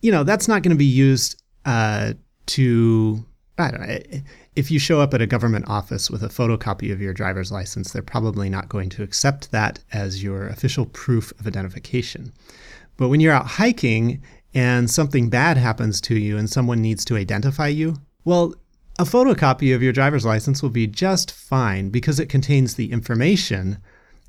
you 0.00 0.12
know, 0.12 0.22
that's 0.22 0.48
not 0.48 0.62
going 0.62 0.70
to 0.70 0.78
be 0.78 0.84
used 0.84 1.42
uh, 1.64 2.14
to, 2.46 3.24
I 3.58 3.70
don't 3.70 3.80
know, 3.80 3.98
if 4.54 4.70
you 4.70 4.78
show 4.78 5.00
up 5.00 5.12
at 5.14 5.22
a 5.22 5.26
government 5.26 5.68
office 5.68 6.10
with 6.10 6.22
a 6.22 6.28
photocopy 6.28 6.92
of 6.92 7.00
your 7.00 7.12
driver's 7.12 7.50
license, 7.50 7.92
they're 7.92 8.02
probably 8.02 8.48
not 8.48 8.68
going 8.68 8.88
to 8.90 9.02
accept 9.02 9.50
that 9.50 9.80
as 9.92 10.22
your 10.22 10.46
official 10.46 10.86
proof 10.86 11.32
of 11.40 11.46
identification. 11.46 12.32
But 12.96 13.08
when 13.08 13.20
you're 13.20 13.32
out 13.32 13.46
hiking 13.46 14.22
and 14.54 14.88
something 14.88 15.28
bad 15.28 15.56
happens 15.56 16.00
to 16.02 16.16
you 16.16 16.38
and 16.38 16.48
someone 16.48 16.80
needs 16.80 17.04
to 17.06 17.16
identify 17.16 17.68
you, 17.68 17.96
well, 18.24 18.54
a 18.98 19.04
photocopy 19.04 19.74
of 19.74 19.82
your 19.82 19.92
driver's 19.92 20.24
license 20.24 20.62
will 20.62 20.70
be 20.70 20.86
just 20.86 21.32
fine 21.32 21.88
because 21.88 22.20
it 22.20 22.28
contains 22.28 22.74
the 22.74 22.92
information. 22.92 23.78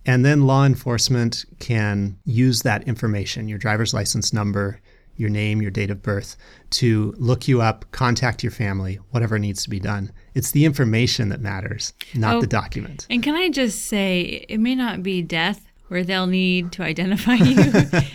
And 0.06 0.24
then 0.24 0.46
law 0.46 0.66
enforcement 0.66 1.46
can 1.60 2.18
use 2.26 2.62
that 2.62 2.88
information, 2.88 3.48
your 3.48 3.58
driver's 3.58 3.94
license 3.94 4.34
number, 4.34 4.80
your 5.18 5.30
name, 5.30 5.62
your 5.62 5.72
date 5.72 5.90
of 5.90 6.02
birth, 6.02 6.36
to 6.70 7.14
look 7.18 7.48
you 7.48 7.62
up, 7.62 7.86
contact 7.92 8.44
your 8.44 8.52
family, 8.52 8.96
whatever 9.12 9.40
needs 9.40 9.64
to 9.64 9.70
be 9.70 9.80
done. 9.80 10.12
It's 10.34 10.52
the 10.52 10.66
information 10.66 11.30
that 11.30 11.40
matters, 11.40 11.94
not 12.14 12.36
oh, 12.36 12.42
the 12.42 12.48
document. 12.48 13.08
And 13.10 13.24
can 13.24 13.36
I 13.36 13.50
just 13.50 13.86
say, 13.86 14.46
it 14.50 14.60
may 14.60 14.76
not 14.76 15.02
be 15.02 15.22
death 15.22 15.66
where 15.88 16.04
they'll 16.04 16.28
need 16.28 16.72
to 16.74 16.84
identify 16.84 17.36
you. 17.36 17.56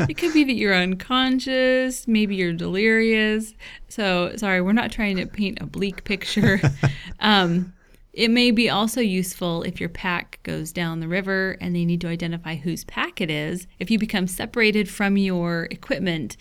it 0.08 0.16
could 0.16 0.32
be 0.32 0.44
that 0.44 0.54
you're 0.54 0.74
unconscious, 0.74 2.06
maybe 2.08 2.34
you're 2.34 2.52
delirious. 2.52 3.54
So, 3.88 4.32
sorry, 4.36 4.60
we're 4.60 4.72
not 4.72 4.90
trying 4.90 5.16
to 5.16 5.26
paint 5.26 5.58
a 5.60 5.66
bleak 5.66 6.04
picture. 6.04 6.60
um, 7.20 7.72
it 8.12 8.30
may 8.30 8.50
be 8.50 8.68
also 8.68 9.00
useful 9.00 9.62
if 9.62 9.78
your 9.78 9.88
pack 9.88 10.40
goes 10.42 10.72
down 10.72 11.00
the 11.00 11.08
river 11.08 11.56
and 11.60 11.74
they 11.74 11.84
need 11.84 12.00
to 12.00 12.08
identify 12.08 12.56
whose 12.56 12.84
pack 12.84 13.20
it 13.20 13.30
is. 13.30 13.66
If 13.78 13.90
you 13.90 13.98
become 13.98 14.26
separated 14.26 14.88
from 14.88 15.16
your 15.16 15.68
equipment, 15.70 16.36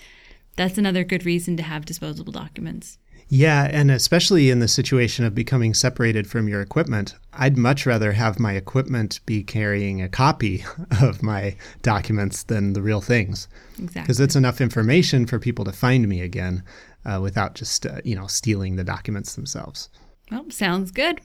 that's 0.55 0.77
another 0.77 1.03
good 1.03 1.25
reason 1.25 1.57
to 1.57 1.63
have 1.63 1.85
disposable 1.85 2.33
documents. 2.33 2.97
Yeah, 3.31 3.69
and 3.71 3.91
especially 3.91 4.49
in 4.49 4.57
the 4.57 4.67
situation 4.67 5.23
of 5.23 5.35
becoming 5.35 5.75
separated 5.75 6.27
from 6.27 6.47
your 6.47 6.61
equipment, 6.61 7.13
I'd 7.31 7.59
much 7.59 7.85
rather 7.85 8.13
have 8.13 8.39
my 8.39 8.53
equipment 8.53 9.19
be 9.27 9.43
carrying 9.43 10.01
a 10.01 10.09
copy 10.09 10.65
of 11.01 11.21
my 11.21 11.55
documents 11.83 12.41
than 12.41 12.73
the 12.73 12.81
real 12.81 13.01
things. 13.01 13.47
Exactly. 13.73 14.01
Because 14.01 14.19
it's 14.19 14.35
enough 14.35 14.59
information 14.59 15.27
for 15.27 15.37
people 15.37 15.63
to 15.65 15.71
find 15.71 16.09
me 16.09 16.21
again 16.21 16.63
uh, 17.05 17.19
without 17.21 17.53
just, 17.53 17.85
uh, 17.85 18.01
you 18.03 18.15
know, 18.15 18.25
stealing 18.25 18.77
the 18.77 18.83
documents 18.83 19.35
themselves. 19.35 19.89
Well, 20.31 20.49
sounds 20.49 20.89
good. 20.89 21.21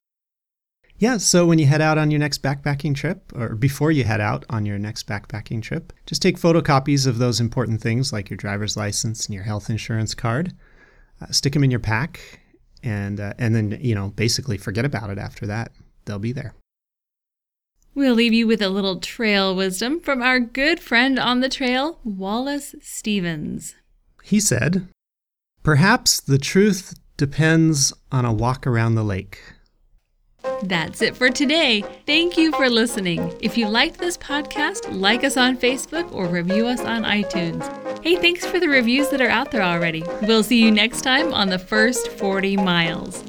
Yeah, 0.99 1.17
so 1.17 1.45
when 1.45 1.59
you 1.59 1.67
head 1.67 1.81
out 1.81 1.99
on 1.99 2.11
your 2.11 2.21
next 2.21 2.43
backpacking 2.43 2.95
trip, 2.95 3.33
or 3.35 3.57
before 3.57 3.91
you 3.91 4.05
head 4.05 4.21
out 4.21 4.45
on 4.49 4.65
your 4.65 4.79
next 4.79 5.09
backpacking 5.09 5.61
trip, 5.61 5.93
just 6.07 6.23
take 6.23 6.39
photocopies 6.39 7.07
of 7.07 7.19
those 7.19 7.41
important 7.41 7.81
things 7.81 8.13
like 8.13 8.31
your 8.31 8.37
driver's 8.37 8.77
license 8.77 9.27
and 9.27 9.35
your 9.35 9.43
health 9.43 9.69
insurance 9.69 10.15
card. 10.15 10.53
Uh, 11.21 11.27
stick 11.31 11.53
them 11.53 11.65
in 11.65 11.71
your 11.71 11.81
pack, 11.81 12.41
and 12.83 13.19
uh, 13.19 13.35
and 13.39 13.55
then 13.55 13.79
you 13.81 13.95
know 13.95 14.11
basically 14.11 14.57
forget 14.57 14.85
about 14.85 15.11
it 15.11 15.19
after 15.19 15.47
that. 15.47 15.73
They'll 16.05 16.19
be 16.19 16.33
there. 16.33 16.55
We'll 17.95 18.15
leave 18.15 18.33
you 18.33 18.47
with 18.47 18.63
a 18.63 18.69
little 18.69 18.99
trail 19.01 19.55
wisdom 19.55 20.01
from 20.01 20.23
our 20.23 20.41
good 20.41 20.81
friend 20.81 21.19
on 21.19 21.41
the 21.41 21.49
trail, 21.49 22.01
Wallace 22.05 22.75
Stevens. 22.81 23.75
He 24.23 24.39
said, 24.39 24.89
"Perhaps 25.65 26.21
the 26.21 26.39
truth 26.39 26.95
depends 27.17 27.93
on 28.13 28.25
a 28.25 28.33
walk 28.33 28.65
around 28.65 28.95
the 28.95 29.05
lake." 29.05 29.41
That's 30.63 31.03
it 31.03 31.17
for 31.17 31.31
today. 31.31 31.83
Thank 32.07 32.37
you 32.37 32.53
for 32.53 32.69
listening. 32.69 33.35
If 33.41 33.57
you 33.57 33.69
liked 33.69 33.99
this 33.99 34.17
podcast, 34.17 34.87
like 34.91 35.25
us 35.25 35.37
on 35.37 35.57
Facebook 35.57 36.11
or 36.13 36.27
review 36.27 36.67
us 36.67 36.81
on 36.81 37.03
iTunes. 37.03 37.63
Hey, 38.03 38.17
thanks 38.17 38.45
for 38.47 38.61
the 38.61 38.69
reviews 38.69 39.09
that 39.11 39.21
are 39.21 39.29
out 39.29 39.51
there 39.51 39.63
already. 39.63 40.05
We'll 40.23 40.43
see 40.43 40.63
you 40.63 40.71
next 40.71 41.03
time 41.03 41.33
on 41.33 41.49
the 41.49 41.59
first 41.59 42.09
40 42.13 42.57
miles. 42.57 43.23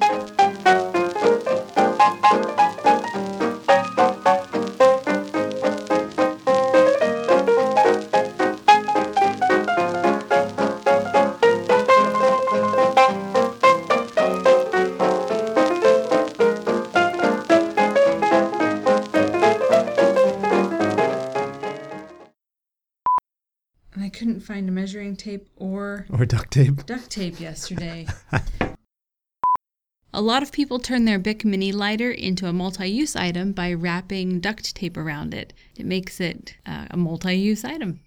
Measuring 24.85 25.15
tape 25.15 25.47
or 25.55 26.05
or 26.11 26.27
duct 26.27 26.51
tape. 26.51 26.85
Duct 26.85 27.09
tape 27.09 27.39
yesterday. 27.39 28.05
a 30.13 30.21
lot 30.21 30.43
of 30.43 30.51
people 30.51 30.77
turn 30.77 31.05
their 31.05 31.17
Bic 31.17 31.43
mini 31.43 31.71
lighter 31.71 32.11
into 32.11 32.45
a 32.45 32.53
multi-use 32.53 33.15
item 33.15 33.51
by 33.51 33.73
wrapping 33.73 34.39
duct 34.39 34.75
tape 34.75 34.95
around 34.95 35.33
it. 35.33 35.53
It 35.75 35.87
makes 35.87 36.19
it 36.19 36.57
uh, 36.67 36.85
a 36.91 36.97
multi-use 36.97 37.65
item. 37.65 37.99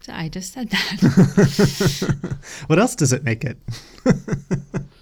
So 0.00 0.12
I 0.12 0.28
just 0.28 0.52
said 0.52 0.70
that. 0.70 2.38
what 2.66 2.80
else 2.80 2.96
does 2.96 3.12
it 3.12 3.22
make 3.22 3.44
it? 3.44 3.56